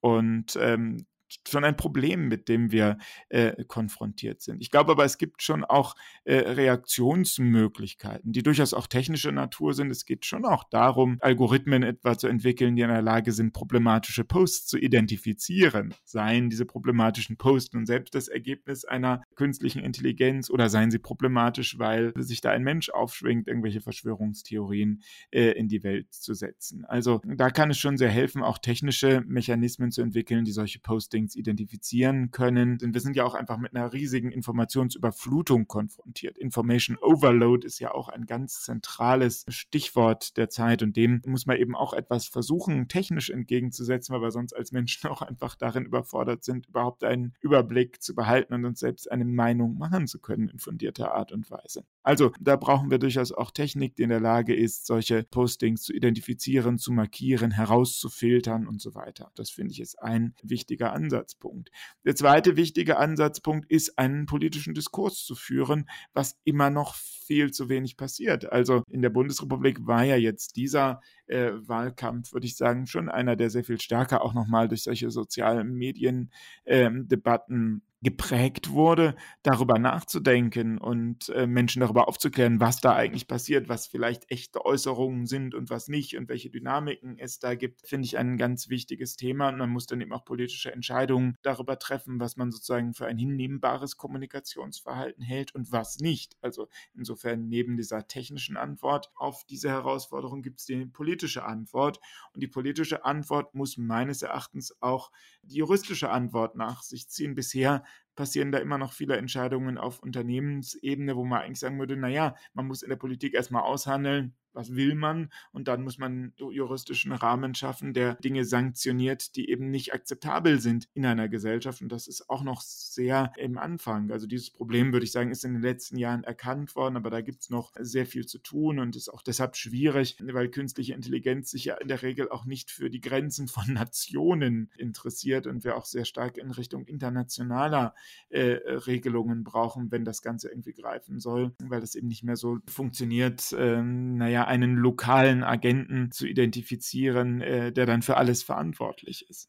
Und 0.00 0.56
ähm, 0.58 1.04
schon 1.48 1.64
ein 1.64 1.76
Problem, 1.76 2.28
mit 2.28 2.48
dem 2.48 2.72
wir 2.72 2.98
äh, 3.28 3.64
konfrontiert 3.64 4.42
sind. 4.42 4.60
Ich 4.60 4.70
glaube 4.70 4.92
aber, 4.92 5.04
es 5.04 5.18
gibt 5.18 5.42
schon 5.42 5.64
auch 5.64 5.94
äh, 6.24 6.36
Reaktionsmöglichkeiten, 6.36 8.32
die 8.32 8.42
durchaus 8.42 8.74
auch 8.74 8.86
technischer 8.86 9.32
Natur 9.32 9.74
sind. 9.74 9.90
Es 9.90 10.04
geht 10.04 10.26
schon 10.26 10.44
auch 10.44 10.64
darum, 10.64 11.18
Algorithmen 11.20 11.82
etwa 11.82 12.16
zu 12.16 12.28
entwickeln, 12.28 12.76
die 12.76 12.82
in 12.82 12.88
der 12.88 13.02
Lage 13.02 13.32
sind, 13.32 13.52
problematische 13.52 14.24
Posts 14.24 14.66
zu 14.66 14.78
identifizieren. 14.78 15.94
Seien 16.04 16.50
diese 16.50 16.66
problematischen 16.66 17.36
Posts 17.36 17.74
nun 17.74 17.86
selbst 17.86 18.14
das 18.14 18.28
Ergebnis 18.28 18.84
einer 18.84 19.22
künstlichen 19.34 19.80
Intelligenz 19.80 20.50
oder 20.50 20.68
seien 20.68 20.90
sie 20.90 20.98
problematisch, 20.98 21.78
weil 21.78 22.12
sich 22.16 22.40
da 22.40 22.50
ein 22.50 22.62
Mensch 22.62 22.90
aufschwingt, 22.90 23.48
irgendwelche 23.48 23.80
Verschwörungstheorien 23.80 25.02
äh, 25.30 25.52
in 25.52 25.68
die 25.68 25.82
Welt 25.82 26.12
zu 26.12 26.34
setzen. 26.34 26.84
Also 26.84 27.20
da 27.24 27.50
kann 27.50 27.70
es 27.70 27.78
schon 27.78 27.96
sehr 27.96 28.10
helfen, 28.10 28.42
auch 28.42 28.58
technische 28.58 29.22
Mechanismen 29.26 29.90
zu 29.90 30.02
entwickeln, 30.02 30.44
die 30.44 30.52
solche 30.52 30.80
Postings 30.80 31.21
Postings 31.22 31.36
identifizieren 31.36 32.30
können. 32.30 32.78
Denn 32.78 32.94
wir 32.94 33.00
sind 33.00 33.16
ja 33.16 33.24
auch 33.24 33.34
einfach 33.34 33.58
mit 33.58 33.74
einer 33.74 33.92
riesigen 33.92 34.32
Informationsüberflutung 34.32 35.66
konfrontiert. 35.66 36.38
Information 36.38 36.96
Overload 36.98 37.66
ist 37.66 37.78
ja 37.78 37.92
auch 37.92 38.08
ein 38.08 38.26
ganz 38.26 38.62
zentrales 38.62 39.44
Stichwort 39.48 40.36
der 40.36 40.48
Zeit 40.48 40.82
und 40.82 40.96
dem 40.96 41.22
muss 41.26 41.46
man 41.46 41.56
eben 41.56 41.76
auch 41.76 41.92
etwas 41.92 42.26
versuchen, 42.26 42.88
technisch 42.88 43.30
entgegenzusetzen, 43.30 44.14
weil 44.14 44.22
wir 44.22 44.30
sonst 44.30 44.54
als 44.54 44.72
Menschen 44.72 45.06
auch 45.10 45.22
einfach 45.22 45.54
darin 45.54 45.84
überfordert 45.84 46.44
sind, 46.44 46.68
überhaupt 46.68 47.04
einen 47.04 47.34
Überblick 47.40 48.02
zu 48.02 48.14
behalten 48.14 48.54
und 48.54 48.64
uns 48.64 48.80
selbst 48.80 49.10
eine 49.10 49.24
Meinung 49.24 49.78
machen 49.78 50.06
zu 50.06 50.18
können 50.18 50.48
in 50.48 50.58
fundierter 50.58 51.14
Art 51.14 51.32
und 51.32 51.50
Weise. 51.50 51.84
Also 52.02 52.32
da 52.40 52.56
brauchen 52.56 52.90
wir 52.90 52.98
durchaus 52.98 53.32
auch 53.32 53.50
Technik, 53.50 53.96
die 53.96 54.02
in 54.02 54.08
der 54.08 54.20
Lage 54.20 54.54
ist, 54.54 54.86
solche 54.86 55.22
Postings 55.22 55.82
zu 55.82 55.92
identifizieren, 55.92 56.78
zu 56.78 56.92
markieren, 56.92 57.50
herauszufiltern 57.52 58.66
und 58.66 58.80
so 58.80 58.94
weiter. 58.94 59.30
Das 59.34 59.50
finde 59.50 59.72
ich 59.72 59.80
ist 59.80 60.02
ein 60.02 60.34
wichtiger 60.42 60.92
Ansatzpunkt. 61.12 61.70
Der 62.04 62.16
zweite 62.16 62.56
wichtige 62.56 62.96
Ansatzpunkt 62.96 63.70
ist, 63.70 63.98
einen 63.98 64.26
politischen 64.26 64.74
Diskurs 64.74 65.24
zu 65.24 65.34
führen, 65.34 65.88
was 66.14 66.40
immer 66.44 66.70
noch 66.70 66.94
viel 66.94 67.52
zu 67.52 67.68
wenig 67.68 67.96
passiert. 67.96 68.50
Also 68.50 68.82
in 68.88 69.02
der 69.02 69.10
Bundesrepublik 69.10 69.86
war 69.86 70.04
ja 70.04 70.16
jetzt 70.16 70.56
dieser 70.56 71.02
äh, 71.26 71.52
Wahlkampf, 71.54 72.32
würde 72.32 72.46
ich 72.46 72.56
sagen, 72.56 72.86
schon 72.86 73.10
einer, 73.10 73.36
der 73.36 73.50
sehr 73.50 73.64
viel 73.64 73.80
stärker 73.80 74.22
auch 74.22 74.32
nochmal 74.34 74.68
durch 74.68 74.84
solche 74.84 75.10
sozialen 75.10 75.74
Mediendebatten 75.74 77.56
ähm, 77.56 77.82
geprägt 78.02 78.70
wurde, 78.70 79.14
darüber 79.42 79.78
nachzudenken 79.78 80.78
und 80.78 81.28
äh, 81.28 81.46
Menschen 81.46 81.80
darüber 81.80 82.08
aufzuklären, 82.08 82.58
was 82.58 82.80
da 82.80 82.94
eigentlich 82.94 83.28
passiert, 83.28 83.68
was 83.68 83.86
vielleicht 83.86 84.30
echte 84.30 84.64
Äußerungen 84.66 85.26
sind 85.26 85.54
und 85.54 85.70
was 85.70 85.86
nicht 85.86 86.16
und 86.16 86.28
welche 86.28 86.50
Dynamiken 86.50 87.16
es 87.18 87.38
da 87.38 87.54
gibt, 87.54 87.86
finde 87.86 88.06
ich 88.06 88.18
ein 88.18 88.36
ganz 88.38 88.68
wichtiges 88.68 89.16
Thema. 89.16 89.48
Und 89.48 89.58
man 89.58 89.70
muss 89.70 89.86
dann 89.86 90.00
eben 90.00 90.12
auch 90.12 90.24
politische 90.24 90.72
Entscheidungen 90.72 91.36
darüber 91.42 91.78
treffen, 91.78 92.18
was 92.18 92.36
man 92.36 92.50
sozusagen 92.50 92.92
für 92.92 93.06
ein 93.06 93.18
hinnehmbares 93.18 93.96
Kommunikationsverhalten 93.96 95.22
hält 95.22 95.54
und 95.54 95.70
was 95.70 96.00
nicht. 96.00 96.36
Also 96.40 96.68
insofern 96.94 97.48
neben 97.48 97.76
dieser 97.76 98.08
technischen 98.08 98.56
Antwort 98.56 99.12
auf 99.14 99.44
diese 99.44 99.68
Herausforderung 99.68 100.42
gibt 100.42 100.58
es 100.58 100.66
die 100.66 100.86
politische 100.86 101.44
Antwort. 101.44 102.00
Und 102.34 102.42
die 102.42 102.48
politische 102.48 103.04
Antwort 103.04 103.54
muss 103.54 103.76
meines 103.76 104.22
Erachtens 104.22 104.76
auch 104.80 105.12
die 105.42 105.58
juristische 105.58 106.10
Antwort 106.10 106.56
nach 106.56 106.82
sich 106.82 107.08
ziehen. 107.08 107.36
Bisher 107.36 107.84
passieren 108.16 108.52
da 108.52 108.58
immer 108.58 108.78
noch 108.78 108.92
viele 108.92 109.16
Entscheidungen 109.16 109.78
auf 109.78 110.00
Unternehmensebene, 110.00 111.16
wo 111.16 111.24
man 111.24 111.42
eigentlich 111.42 111.60
sagen 111.60 111.78
würde, 111.78 111.96
naja, 111.96 112.34
man 112.54 112.66
muss 112.66 112.82
in 112.82 112.90
der 112.90 112.96
Politik 112.96 113.34
erstmal 113.34 113.62
aushandeln, 113.62 114.34
was 114.52 114.74
will 114.74 114.94
man? 114.94 115.30
Und 115.52 115.68
dann 115.68 115.82
muss 115.82 115.98
man 115.98 116.32
juristischen 116.36 117.12
Rahmen 117.12 117.54
schaffen, 117.54 117.94
der 117.94 118.14
Dinge 118.16 118.44
sanktioniert, 118.44 119.36
die 119.36 119.50
eben 119.50 119.70
nicht 119.70 119.94
akzeptabel 119.94 120.60
sind 120.60 120.88
in 120.94 121.06
einer 121.06 121.28
Gesellschaft. 121.28 121.82
Und 121.82 121.90
das 121.90 122.06
ist 122.06 122.28
auch 122.28 122.42
noch 122.42 122.60
sehr 122.60 123.32
im 123.36 123.58
Anfang. 123.58 124.10
Also 124.10 124.26
dieses 124.26 124.50
Problem, 124.50 124.92
würde 124.92 125.04
ich 125.04 125.12
sagen, 125.12 125.30
ist 125.30 125.44
in 125.44 125.54
den 125.54 125.62
letzten 125.62 125.96
Jahren 125.96 126.24
erkannt 126.24 126.74
worden, 126.76 126.96
aber 126.96 127.10
da 127.10 127.20
gibt 127.20 127.42
es 127.42 127.50
noch 127.50 127.72
sehr 127.78 128.06
viel 128.06 128.26
zu 128.26 128.38
tun 128.38 128.78
und 128.78 128.96
ist 128.96 129.08
auch 129.08 129.22
deshalb 129.22 129.56
schwierig, 129.56 130.16
weil 130.20 130.48
künstliche 130.48 130.94
Intelligenz 130.94 131.50
sich 131.50 131.66
ja 131.66 131.76
in 131.76 131.88
der 131.88 132.02
Regel 132.02 132.30
auch 132.30 132.44
nicht 132.44 132.70
für 132.70 132.90
die 132.90 133.00
Grenzen 133.00 133.48
von 133.48 133.64
Nationen 133.72 134.70
interessiert 134.76 135.46
und 135.46 135.64
wir 135.64 135.76
auch 135.76 135.86
sehr 135.86 136.04
stark 136.04 136.38
in 136.38 136.50
Richtung 136.50 136.84
internationaler 136.86 137.94
äh, 138.28 138.58
Regelungen 138.66 139.44
brauchen, 139.44 139.90
wenn 139.90 140.04
das 140.04 140.22
Ganze 140.22 140.48
irgendwie 140.48 140.72
greifen 140.72 141.20
soll, 141.20 141.52
weil 141.62 141.80
das 141.80 141.94
eben 141.94 142.08
nicht 142.08 142.24
mehr 142.24 142.36
so 142.36 142.58
funktioniert, 142.66 143.54
ähm, 143.58 144.16
naja, 144.16 144.41
einen 144.46 144.76
lokalen 144.76 145.42
Agenten 145.42 146.10
zu 146.10 146.26
identifizieren, 146.26 147.40
äh, 147.40 147.72
der 147.72 147.86
dann 147.86 148.02
für 148.02 148.16
alles 148.16 148.42
verantwortlich 148.42 149.26
ist. 149.28 149.48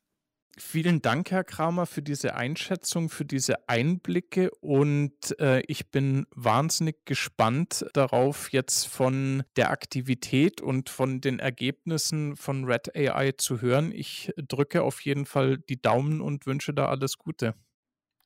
Vielen 0.56 1.02
Dank, 1.02 1.32
Herr 1.32 1.44
Kramer, 1.44 1.88
für 1.88 2.04
diese 2.04 2.36
Einschätzung, 2.36 3.10
für 3.10 3.26
diese 3.26 3.68
Einblicke 3.68 4.52
und 4.62 5.40
äh, 5.40 5.62
ich 5.62 5.90
bin 5.90 6.28
wahnsinnig 6.36 7.06
gespannt 7.06 7.88
darauf, 7.94 8.52
jetzt 8.52 8.86
von 8.86 9.42
der 9.56 9.72
Aktivität 9.72 10.62
und 10.62 10.90
von 10.90 11.22
den 11.22 11.40
Ergebnissen 11.40 12.36
von 12.36 12.66
Red 12.66 12.96
AI 12.96 13.32
zu 13.32 13.62
hören. 13.62 13.92
Ich 13.92 14.32
drücke 14.38 14.84
auf 14.84 15.02
jeden 15.02 15.26
Fall 15.26 15.58
die 15.58 15.82
Daumen 15.82 16.22
und 16.22 16.46
wünsche 16.46 16.72
da 16.72 16.86
alles 16.86 17.18
Gute. 17.18 17.56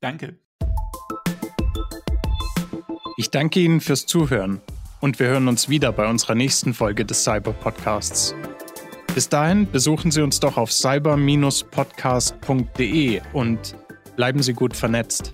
Danke. 0.02 0.38
Ich 3.16 3.32
danke 3.32 3.62
Ihnen 3.62 3.80
fürs 3.80 4.06
Zuhören 4.06 4.62
und 5.00 5.20
wir 5.20 5.28
hören 5.28 5.48
uns 5.48 5.70
wieder 5.70 5.92
bei 5.92 6.10
unserer 6.10 6.34
nächsten 6.36 6.74
Folge 6.74 7.06
des 7.06 7.24
Cyber 7.24 7.54
Podcasts. 7.54 8.34
Bis 9.14 9.30
dahin 9.30 9.72
besuchen 9.72 10.12
Sie 10.12 10.22
uns 10.22 10.40
doch 10.40 10.58
auf 10.58 10.72
cyber-podcast.de 10.72 13.22
und 13.34 13.76
bleiben 14.16 14.44
Sie 14.44 14.54
gut 14.54 14.76
vernetzt. 14.76 15.34